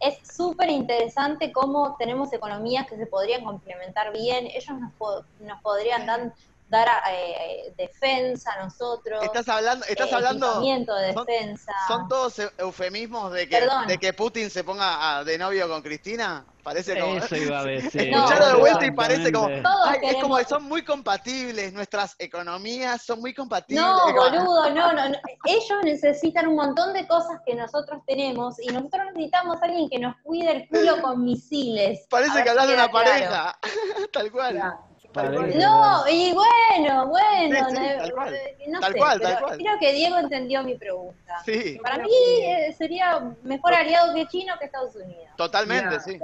es 0.00 0.18
súper 0.36 0.70
interesante 0.70 1.50
cómo 1.50 1.96
tenemos 1.98 2.32
economías 2.32 2.86
que 2.86 2.96
se 2.96 3.06
podrían 3.06 3.42
complementar 3.44 4.12
bien, 4.12 4.46
ellos 4.46 4.78
nos, 4.78 4.92
po- 4.94 5.24
nos 5.40 5.60
podrían 5.62 6.06
dan- 6.06 6.32
dar 6.74 6.88
eh, 7.10 7.72
defensa 7.76 8.52
a 8.54 8.64
nosotros, 8.64 9.22
Estás 9.22 9.48
hablando, 9.48 9.86
estás 9.86 10.10
eh, 10.10 10.14
hablando, 10.14 10.60
de 10.60 11.14
defensa. 11.14 11.72
son 11.88 12.08
todos 12.08 12.38
eu- 12.38 12.52
eufemismos 12.58 13.32
de 13.32 13.48
que, 13.48 13.58
Perdón. 13.58 13.86
de 13.86 13.98
que 13.98 14.12
Putin 14.12 14.50
se 14.50 14.64
ponga 14.64 15.18
a- 15.18 15.24
de 15.24 15.38
novio 15.38 15.68
con 15.68 15.82
Cristina. 15.82 16.44
Parece 16.64 16.98
como. 16.98 17.16
Eso 17.18 17.36
iba 17.36 17.60
a 17.60 17.64
decir. 17.64 18.10
No, 18.10 18.26
de 18.28 18.54
vuelta 18.54 18.86
y 18.86 18.90
parece 18.90 19.30
como. 19.30 19.48
Ay, 19.84 19.98
es 20.02 20.14
como 20.16 20.36
que 20.38 20.44
son 20.46 20.62
muy 20.64 20.82
compatibles, 20.82 21.72
nuestras 21.74 22.16
economías 22.18 23.02
son 23.02 23.20
muy 23.20 23.34
compatibles. 23.34 23.84
No, 23.84 24.12
boludo, 24.14 24.70
no, 24.70 24.92
no, 24.94 25.08
no. 25.10 25.16
Ellos 25.44 25.78
necesitan 25.84 26.48
un 26.48 26.56
montón 26.56 26.94
de 26.94 27.06
cosas 27.06 27.40
que 27.46 27.54
nosotros 27.54 28.00
tenemos 28.06 28.58
y 28.62 28.68
nosotros 28.68 29.02
necesitamos 29.12 29.60
a 29.60 29.66
alguien 29.66 29.90
que 29.90 29.98
nos 29.98 30.16
cuide 30.22 30.52
el 30.52 30.68
culo 30.68 31.02
con 31.02 31.22
misiles. 31.22 32.06
Parece 32.08 32.42
que 32.42 32.48
hablas 32.50 32.66
de 32.68 32.74
una 32.74 32.88
claro. 32.88 33.10
pareja. 33.10 33.58
Tal 34.12 34.32
cual. 34.32 34.54
mira, 34.54 34.70
Tal 34.70 34.78
cual. 34.80 34.93
Parece. 35.14 35.58
No, 35.58 36.08
y 36.10 36.32
bueno, 36.34 37.06
bueno, 37.06 37.70
Sí, 37.70 37.76
sí, 37.76 37.82
tal 37.98 38.12
cual. 38.12 38.34
eh, 38.34 38.58
no 38.68 38.80
Tal 38.80 38.92
sé, 38.92 38.98
cual, 38.98 39.18
pero 39.20 39.30
tal 39.34 39.44
cual. 39.44 39.58
creo 39.58 39.78
que 39.78 39.92
Diego 39.92 40.18
entendió 40.18 40.62
mi 40.64 40.74
pregunta. 40.76 41.36
Sí, 41.44 41.78
Para 41.82 41.98
mí 41.98 42.10
eh, 42.44 42.74
sería 42.76 43.20
mejor 43.42 43.74
aliado 43.74 44.12
que 44.14 44.26
China 44.26 44.56
que 44.58 44.66
Estados 44.66 44.96
Unidos. 44.96 45.30
totalmente, 45.36 45.86
mira, 45.88 46.00
sí. 46.00 46.18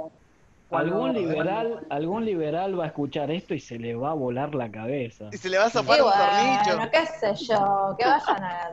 Algún 0.71 1.13
liberal, 1.13 1.85
algún 1.89 2.23
liberal 2.25 2.79
va 2.79 2.85
a 2.85 2.87
escuchar 2.87 3.29
esto 3.31 3.53
y 3.53 3.59
se 3.59 3.77
le 3.77 3.95
va 3.95 4.11
a 4.11 4.13
volar 4.13 4.55
la 4.55 4.71
cabeza. 4.71 5.25
Y 5.31 5.37
se 5.37 5.49
le 5.49 5.57
va 5.57 5.65
a 5.65 5.69
zafar 5.69 6.01
un 6.01 6.11
tornillo. 6.11 6.75
bueno, 6.77 6.91
qué 6.91 7.05
sé 7.07 7.33
yo, 7.45 7.95
que 7.97 8.05
vayan 8.05 8.43
a... 8.43 8.69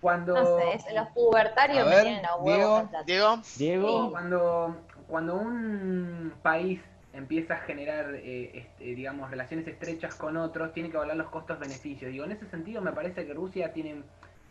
Cuando, 0.00 0.34
No 0.34 0.44
sé, 0.58 0.74
es- 0.74 0.94
los 0.96 1.08
pubertarios 1.10 1.82
A 1.86 1.88
me 1.88 1.94
ver, 1.94 2.02
tienen 2.02 2.26
a 2.26 2.30
Diego. 2.30 2.44
huevo 2.44 2.74
con 2.74 2.88
plata. 2.88 3.04
Diego, 3.06 3.38
Diego, 3.56 4.10
Cuando, 4.10 4.76
cuando 5.06 5.34
un 5.36 6.34
país 6.42 6.80
empieza 7.12 7.54
a 7.54 7.58
generar, 7.58 8.14
eh, 8.14 8.50
este, 8.54 8.94
digamos, 8.94 9.30
relaciones 9.30 9.66
estrechas 9.66 10.14
con 10.14 10.36
otros, 10.36 10.72
tiene 10.72 10.90
que 10.90 10.96
evaluar 10.96 11.16
los 11.16 11.28
costos-beneficios. 11.28 12.10
Digo, 12.10 12.24
en 12.24 12.32
ese 12.32 12.46
sentido 12.46 12.80
me 12.80 12.92
parece 12.92 13.26
que 13.26 13.34
Rusia 13.34 13.72
tiene 13.72 14.02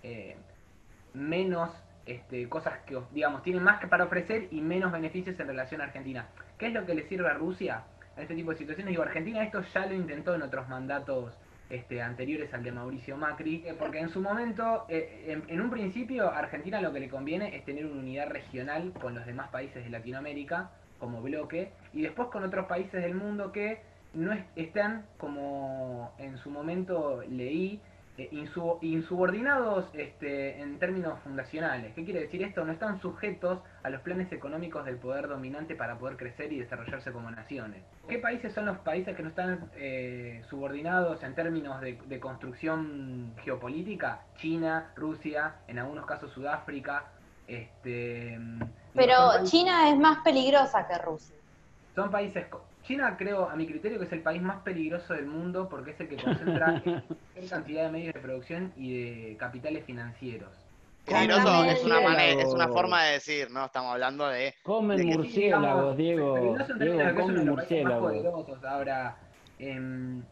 eh, 0.04 0.36
menos 1.13 1.71
este, 2.06 2.47
cosas 2.50 2.80
que, 2.86 3.00
digamos, 3.12 3.43
tiene 3.43 3.60
más 3.60 3.80
que 3.80 3.88
para 3.88 4.04
ofrecer 4.04 4.47
y 4.52 4.62
menos 4.62 4.91
beneficios 4.91 5.39
en 5.39 5.47
relación 5.47 5.82
a 5.82 5.86
Argentina. 5.86 6.28
¿Qué 6.58 6.67
es 6.67 6.74
lo 6.74 6.86
que 6.86 6.93
le 6.93 7.08
sirve 7.08 7.30
a 7.30 7.34
Rusia 7.34 7.84
a 8.15 8.21
este 8.21 8.36
tipo 8.36 8.52
de 8.52 8.58
situaciones? 8.58 8.91
Digo, 8.91 9.04
Argentina 9.04 9.43
esto 9.43 9.62
ya 9.74 9.86
lo 9.86 9.93
intentó 9.95 10.36
en 10.36 10.43
otros 10.43 10.67
mandatos 10.69 11.34
este, 11.69 12.02
anteriores 12.02 12.54
al 12.54 12.63
de 12.63 12.71
Mauricio 12.71 13.17
Macri, 13.17 13.63
eh, 13.65 13.76
porque 13.78 14.00
en 14.00 14.10
su 14.10 14.21
momento, 14.21 14.86
eh, 14.89 15.26
en, 15.28 15.43
en 15.47 15.62
un 15.62 15.71
principio, 15.71 16.30
a 16.30 16.39
Argentina 16.39 16.82
lo 16.82 16.91
que 16.93 17.00
le 17.00 17.10
conviene 17.10 17.56
es 17.56 17.65
tener 17.65 17.86
una 17.86 18.02
unidad 18.02 18.30
regional 18.30 18.93
con 19.00 19.15
los 19.15 19.26
demás 19.26 19.50
países 19.50 19.84
de 19.84 19.89
Latinoamérica 19.89 20.71
como 21.01 21.21
bloque, 21.21 21.73
y 21.93 22.03
después 22.03 22.29
con 22.29 22.43
otros 22.45 22.67
países 22.67 23.01
del 23.01 23.15
mundo 23.15 23.51
que 23.51 23.81
no 24.13 24.31
es- 24.31 24.45
están, 24.55 25.05
como 25.17 26.13
en 26.19 26.37
su 26.37 26.49
momento 26.51 27.23
leí, 27.27 27.81
eh, 28.17 28.29
insu- 28.33 28.77
insubordinados 28.81 29.89
este, 29.93 30.61
en 30.61 30.77
términos 30.79 31.17
fundacionales. 31.23 31.93
¿Qué 31.95 32.03
quiere 32.03 32.19
decir 32.19 32.43
esto? 32.43 32.63
No 32.65 32.73
están 32.73 32.99
sujetos 32.99 33.59
a 33.83 33.89
los 33.89 34.01
planes 34.01 34.31
económicos 34.33 34.85
del 34.85 34.97
poder 34.97 35.27
dominante 35.29 35.75
para 35.75 35.97
poder 35.97 36.17
crecer 36.17 36.51
y 36.53 36.59
desarrollarse 36.59 37.11
como 37.13 37.31
naciones. 37.31 37.81
¿Qué 38.09 38.19
países 38.19 38.53
son 38.53 38.65
los 38.65 38.77
países 38.79 39.15
que 39.15 39.23
no 39.23 39.29
están 39.29 39.71
eh, 39.75 40.43
subordinados 40.49 41.23
en 41.23 41.33
términos 41.33 41.81
de 41.81 42.19
construcción 42.19 43.33
geopolítica? 43.43 44.21
China, 44.35 44.91
Rusia, 44.95 45.55
en 45.67 45.79
algunos 45.79 46.05
casos 46.05 46.31
Sudáfrica. 46.31 47.05
Este, 47.51 48.37
mm, 48.39 48.59
Pero 48.95 49.13
países- 49.33 49.51
China 49.51 49.89
es 49.89 49.97
más 49.97 50.19
peligrosa 50.23 50.87
que 50.87 50.97
Rusia. 50.99 51.35
son 51.95 52.09
países. 52.09 52.45
China, 52.83 53.15
creo, 53.17 53.47
a 53.49 53.55
mi 53.55 53.67
criterio, 53.67 53.99
que 53.99 54.05
es 54.05 54.11
el 54.13 54.21
país 54.23 54.41
más 54.41 54.61
peligroso 54.63 55.13
del 55.13 55.25
mundo 55.27 55.67
porque 55.69 55.91
es 55.91 55.99
el 55.99 56.07
que 56.09 56.15
concentra 56.15 56.81
gran 57.35 57.47
cantidad 57.49 57.83
de 57.83 57.89
medios 57.91 58.13
de 58.13 58.19
producción 58.21 58.73
y 58.75 58.93
de 59.29 59.37
capitales 59.37 59.85
financieros. 59.85 60.49
peligroso 61.05 61.63
es 61.65 61.83
una, 61.83 61.99
manera, 62.01 62.41
es 62.41 62.53
una 62.53 62.67
forma 62.69 63.03
de 63.03 63.11
decir, 63.13 63.51
¿no? 63.51 63.65
Estamos 63.65 63.91
hablando 63.93 64.27
de. 64.29 64.53
comen 64.63 64.97
De 64.97 65.05
murciélagos, 65.17 65.97
Diego. 65.97 66.33
peligroso 66.35 66.71
en 66.73 66.79
Diego, 66.79 66.97
términos 66.97 66.97
de 66.97 67.03
que 67.03 67.09
es 67.09 67.13
uno 67.13 67.21
comen 67.25 67.35
de 67.39 67.45
los 67.45 67.55
países 67.55 67.83
más 67.83 67.99
murciélagos. 68.01 68.33
poderosos. 68.45 68.63
Ahora, 68.65 69.17
em, 69.59 70.23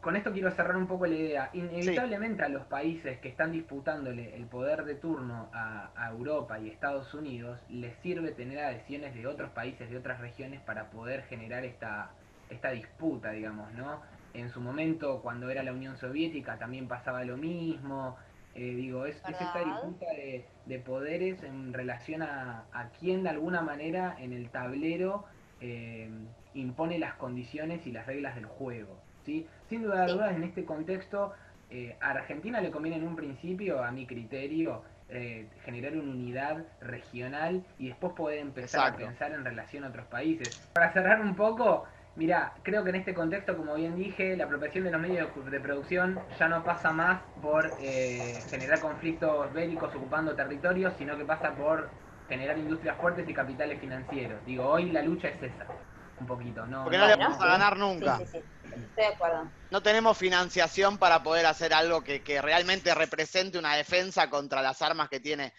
con 0.00 0.16
esto 0.16 0.32
quiero 0.32 0.50
cerrar 0.52 0.76
un 0.76 0.86
poco 0.86 1.06
la 1.06 1.14
idea. 1.14 1.50
Inevitablemente 1.52 2.42
a 2.42 2.48
los 2.48 2.64
países 2.66 3.18
que 3.20 3.28
están 3.28 3.52
disputándole 3.52 4.34
el 4.34 4.46
poder 4.46 4.84
de 4.84 4.96
turno 4.96 5.48
a, 5.52 5.90
a 5.94 6.10
Europa 6.10 6.58
y 6.58 6.68
Estados 6.68 7.12
Unidos 7.14 7.58
les 7.68 7.96
sirve 7.98 8.32
tener 8.32 8.58
adhesiones 8.58 9.14
de 9.14 9.26
otros 9.26 9.50
países, 9.50 9.88
de 9.90 9.96
otras 9.96 10.20
regiones 10.20 10.60
para 10.62 10.90
poder 10.90 11.22
generar 11.24 11.64
esta, 11.64 12.10
esta 12.48 12.70
disputa, 12.70 13.30
digamos, 13.30 13.72
¿no? 13.74 14.00
En 14.34 14.50
su 14.50 14.60
momento, 14.60 15.20
cuando 15.22 15.50
era 15.50 15.62
la 15.62 15.72
Unión 15.72 15.96
Soviética, 15.98 16.58
también 16.58 16.86
pasaba 16.86 17.24
lo 17.24 17.36
mismo. 17.36 18.16
Eh, 18.54 18.74
digo, 18.74 19.06
es, 19.06 19.16
es 19.16 19.40
esta 19.40 19.64
disputa 19.64 20.06
de, 20.06 20.44
de 20.66 20.78
poderes 20.80 21.42
en 21.42 21.72
relación 21.72 22.22
a, 22.22 22.64
a 22.72 22.88
quién 22.98 23.22
de 23.22 23.30
alguna 23.30 23.60
manera 23.62 24.16
en 24.18 24.32
el 24.32 24.50
tablero 24.50 25.24
eh, 25.60 26.10
impone 26.54 26.98
las 26.98 27.14
condiciones 27.14 27.86
y 27.86 27.92
las 27.92 28.06
reglas 28.06 28.34
del 28.34 28.46
juego. 28.46 29.00
¿sí? 29.24 29.46
Sin 29.70 29.84
duda 29.84 30.04
de 30.04 30.12
dudas, 30.12 30.34
en 30.34 30.42
este 30.42 30.64
contexto, 30.64 31.32
eh, 31.70 31.96
a 32.00 32.10
Argentina 32.10 32.60
le 32.60 32.72
conviene 32.72 32.96
en 32.98 33.06
un 33.06 33.14
principio, 33.14 33.84
a 33.84 33.92
mi 33.92 34.04
criterio, 34.04 34.82
eh, 35.08 35.46
generar 35.64 35.92
una 35.92 36.10
unidad 36.10 36.64
regional 36.80 37.64
y 37.78 37.86
después 37.88 38.12
poder 38.14 38.40
empezar 38.40 38.80
Exacto. 38.80 39.04
a 39.04 39.06
pensar 39.06 39.32
en 39.32 39.44
relación 39.44 39.84
a 39.84 39.88
otros 39.88 40.06
países. 40.06 40.48
Para 40.74 40.92
cerrar 40.92 41.20
un 41.20 41.36
poco, 41.36 41.86
Mira, 42.16 42.52
creo 42.64 42.82
que 42.82 42.90
en 42.90 42.96
este 42.96 43.14
contexto, 43.14 43.56
como 43.56 43.76
bien 43.76 43.94
dije, 43.94 44.36
la 44.36 44.44
apropiación 44.44 44.82
de 44.82 44.90
los 44.90 45.00
medios 45.00 45.28
de 45.48 45.60
producción 45.60 46.18
ya 46.40 46.48
no 46.48 46.64
pasa 46.64 46.92
más 46.92 47.22
por 47.40 47.72
eh, 47.80 48.42
generar 48.50 48.80
conflictos 48.80 49.52
bélicos 49.52 49.94
ocupando 49.94 50.34
territorios, 50.34 50.92
sino 50.98 51.16
que 51.16 51.24
pasa 51.24 51.54
por 51.54 51.88
generar 52.28 52.58
industrias 52.58 52.96
fuertes 52.96 53.28
y 53.28 53.32
capitales 53.32 53.80
financieros. 53.80 54.44
Digo, 54.44 54.64
hoy 54.66 54.90
la 54.90 55.02
lucha 55.02 55.28
es 55.28 55.40
esa, 55.40 55.66
un 56.20 56.26
poquito. 56.26 56.66
No, 56.66 56.82
Porque 56.82 56.98
no 56.98 57.06
le 57.06 57.14
Bueno, 57.14 57.30
vamos 57.30 57.44
a 57.44 57.46
ganar 57.46 57.78
nunca. 57.78 58.16
Sí, 58.18 58.26
sí, 58.26 58.38
sí. 58.38 58.44
Estoy 58.88 59.04
de 59.04 59.14
acuerdo. 59.14 59.50
No 59.70 59.82
tenemos 59.82 60.16
financiación 60.18 60.98
para 60.98 61.22
poder 61.22 61.46
hacer 61.46 61.72
algo 61.72 62.02
que, 62.02 62.22
que 62.22 62.40
realmente 62.42 62.94
represente 62.94 63.58
una 63.58 63.74
defensa 63.76 64.28
contra 64.30 64.62
las 64.62 64.82
armas 64.82 65.08
que 65.08 65.20
tiene 65.20 65.52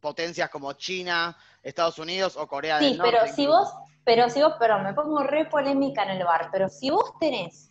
potencias 0.00 0.50
como 0.50 0.72
China, 0.74 1.36
Estados 1.62 1.98
Unidos 1.98 2.36
o 2.36 2.46
Corea 2.46 2.78
del 2.78 2.92
Sí, 2.92 2.98
Norte. 2.98 3.12
pero 3.20 3.32
si 3.34 3.46
vos, 3.46 3.72
pero 4.04 4.28
si 4.28 4.42
vos, 4.42 4.54
perdón, 4.58 4.84
me 4.84 4.92
pongo 4.94 5.22
re 5.22 5.46
polémica 5.46 6.02
en 6.04 6.10
el 6.10 6.24
bar, 6.24 6.48
pero 6.52 6.68
si 6.68 6.90
vos 6.90 7.12
tenés 7.18 7.70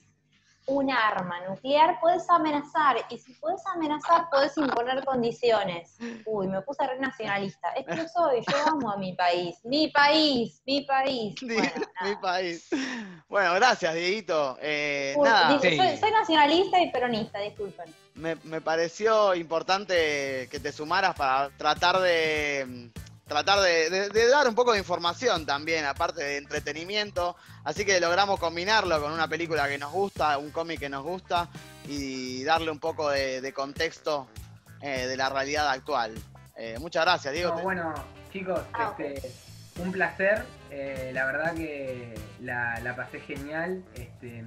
una 0.65 1.07
arma 1.09 1.41
nuclear, 1.47 1.99
podés 1.99 2.29
amenazar, 2.29 2.97
y 3.09 3.17
si 3.17 3.33
podés 3.33 3.61
amenazar, 3.67 4.29
podés 4.29 4.55
imponer 4.57 5.03
condiciones. 5.03 5.97
Uy, 6.25 6.47
me 6.47 6.61
puse 6.61 6.85
re 6.87 6.97
nacionalista. 6.99 7.69
Es 7.73 7.85
que 7.85 8.07
soy, 8.07 8.41
yo 8.49 8.57
amo 8.71 8.91
a 8.91 8.97
mi 8.97 9.13
país, 9.13 9.57
mi 9.63 9.89
país, 9.89 10.61
mi 10.65 10.81
país. 10.81 11.35
Bueno, 11.41 11.71
mi 12.03 12.15
país. 12.15 12.69
Bueno, 13.27 13.53
gracias, 13.55 13.93
Dieguito. 13.95 14.57
Eh, 14.61 15.15
Uy, 15.17 15.27
nada, 15.27 15.53
dice, 15.53 15.71
Sí. 15.71 15.77
soy, 15.77 15.97
soy 15.97 16.11
nacionalista 16.11 16.79
y 16.79 16.91
peronista, 16.91 17.39
disculpen. 17.39 17.93
me, 18.15 18.35
me 18.43 18.61
pareció 18.61 19.33
importante 19.35 20.47
que 20.49 20.59
te 20.61 20.71
sumaras 20.71 21.15
para 21.15 21.49
tratar 21.57 21.99
de 21.99 22.89
tratar 23.27 23.59
de, 23.61 23.89
de- 23.89 24.09
de 24.09 24.27
dar 24.27 24.47
un 24.47 24.55
poco 24.55 24.73
de 24.73 24.79
información 24.79 25.45
también, 25.45 25.85
aparte 25.85 26.23
de 26.23 26.37
entretenimiento. 26.37 27.35
Así 27.63 27.85
que 27.85 27.99
logramos 27.99 28.39
combinarlo 28.39 29.01
con 29.01 29.11
una 29.11 29.27
película 29.27 29.67
que 29.67 29.77
nos 29.77 29.91
gusta, 29.91 30.37
un 30.37 30.51
cómic 30.51 30.79
que 30.79 30.89
nos 30.89 31.03
gusta 31.03 31.47
y 31.87 32.43
darle 32.43 32.71
un 32.71 32.79
poco 32.79 33.09
de, 33.09 33.41
de 33.41 33.53
contexto 33.53 34.27
eh, 34.81 35.07
de 35.07 35.15
la 35.17 35.29
realidad 35.29 35.69
actual. 35.69 36.13
Eh, 36.57 36.77
muchas 36.79 37.03
gracias, 37.05 37.33
Diego. 37.33 37.55
No, 37.55 37.61
bueno, 37.63 37.93
chicos, 38.31 38.59
Ah, 38.73 38.93
este, 38.99 39.31
un 39.77 39.91
placer. 39.91 40.45
eh, 40.69 41.11
la 41.13 41.25
verdad 41.25 41.53
que 41.55 42.13
la, 42.41 42.79
la 42.81 42.95
pasé 42.95 43.19
genial. 43.21 43.83
Este, 43.95 44.43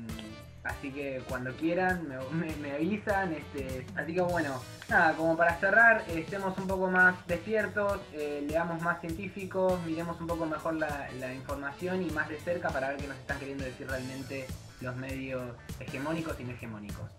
así 0.68 0.90
que 0.90 1.22
cuando 1.28 1.52
quieran 1.56 2.08
me, 2.08 2.16
me- 2.46 2.56
me 2.56 2.72
avisan. 2.72 3.32
Este, 3.32 3.86
así 3.96 4.14
que 4.14 4.20
bueno, 4.20 4.60
nada, 4.88 5.14
como 5.16 5.36
para 5.36 5.58
cerrar, 5.60 6.04
eh, 6.08 6.20
estemos 6.20 6.56
un 6.58 6.66
poco 6.66 6.88
más 6.90 7.14
despiertos, 7.26 8.00
eh, 8.12 8.44
leamos 8.46 8.80
más 8.82 9.00
científicos, 9.00 9.80
miremos 9.84 10.20
un 10.20 10.26
poco 10.26 10.46
mejor 10.46 10.74
la, 10.74 11.08
la 11.18 11.32
información 11.32 12.02
y 12.02 12.10
más 12.10 12.28
de 12.28 12.38
cerca 12.40 12.70
para 12.72 12.88
ver 12.90 13.00
qué 13.00 13.08
nos 13.08 13.18
están 13.18 13.38
queriendo 13.38 13.64
decir 13.64 13.86
realmente 13.88 14.46
los 14.80 14.94
medios 14.96 15.56
hegemónicos 15.80 16.38
y 16.38 16.44
no 16.44 16.52
hegemónicos. 16.52 17.10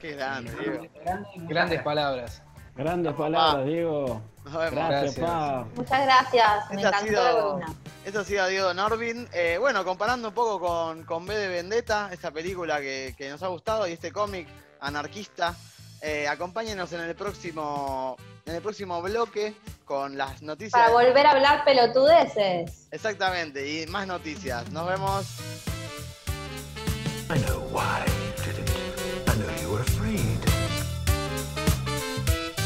Qué 0.00 0.10
Y 0.10 0.14
grande, 0.16 0.48
muchas 0.80 1.48
Grandes 1.48 1.48
gracias. 1.48 1.84
palabras. 1.84 2.42
Grandes 2.76 3.12
palabras, 3.14 3.66
Diego. 3.66 4.20
Nos 4.44 4.52
vemos. 4.52 4.70
Gracias, 4.72 5.16
Gracias. 5.16 5.26
pa. 5.26 5.66
Muchas 5.74 6.04
gracias, 6.04 6.70
me 6.70 6.76
ha 6.84 6.88
encantó 6.88 7.06
sido- 7.06 7.42
columna. 7.42 7.74
Esto 8.04 8.20
ha 8.20 8.24
sido 8.24 8.46
Diego 8.48 8.74
Norvin. 8.74 9.28
Eh, 9.32 9.56
bueno, 9.58 9.84
comparando 9.84 10.28
un 10.28 10.34
poco 10.34 10.60
con, 10.60 11.04
con 11.04 11.24
B 11.24 11.34
de 11.36 11.48
Vendetta, 11.48 12.10
esta 12.12 12.30
película 12.30 12.78
que, 12.80 13.14
que 13.16 13.30
nos 13.30 13.42
ha 13.42 13.48
gustado 13.48 13.86
y 13.88 13.92
este 13.92 14.12
cómic 14.12 14.46
anarquista. 14.80 15.54
Eh, 16.02 16.28
acompáñenos 16.28 16.92
en 16.92 17.00
el 17.00 17.14
próximo 17.14 18.16
en 18.44 18.54
el 18.56 18.60
próximo 18.60 19.00
bloque 19.00 19.54
con 19.86 20.18
las 20.18 20.42
noticias. 20.42 20.72
Para 20.72 20.92
volver 20.92 21.26
a 21.26 21.30
hablar 21.30 21.64
pelotudeces. 21.64 22.88
Exactamente, 22.90 23.66
y 23.82 23.86
más 23.86 24.06
noticias. 24.06 24.70
Nos 24.70 24.86
vemos. 24.86 25.24
I 27.30 27.38
know 27.46 27.60
why 27.72 28.04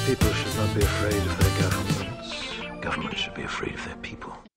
People 0.08 0.32
should 0.32 0.56
not 0.56 0.74
be 0.74 0.80
afraid 0.80 1.16
of 1.16 1.38
their 1.38 1.68
governments. 1.68 2.80
Governments 2.80 3.20
should 3.20 3.34
be 3.34 3.42
afraid 3.42 3.74
of 3.74 3.84
their 3.84 3.96
people. 3.96 4.47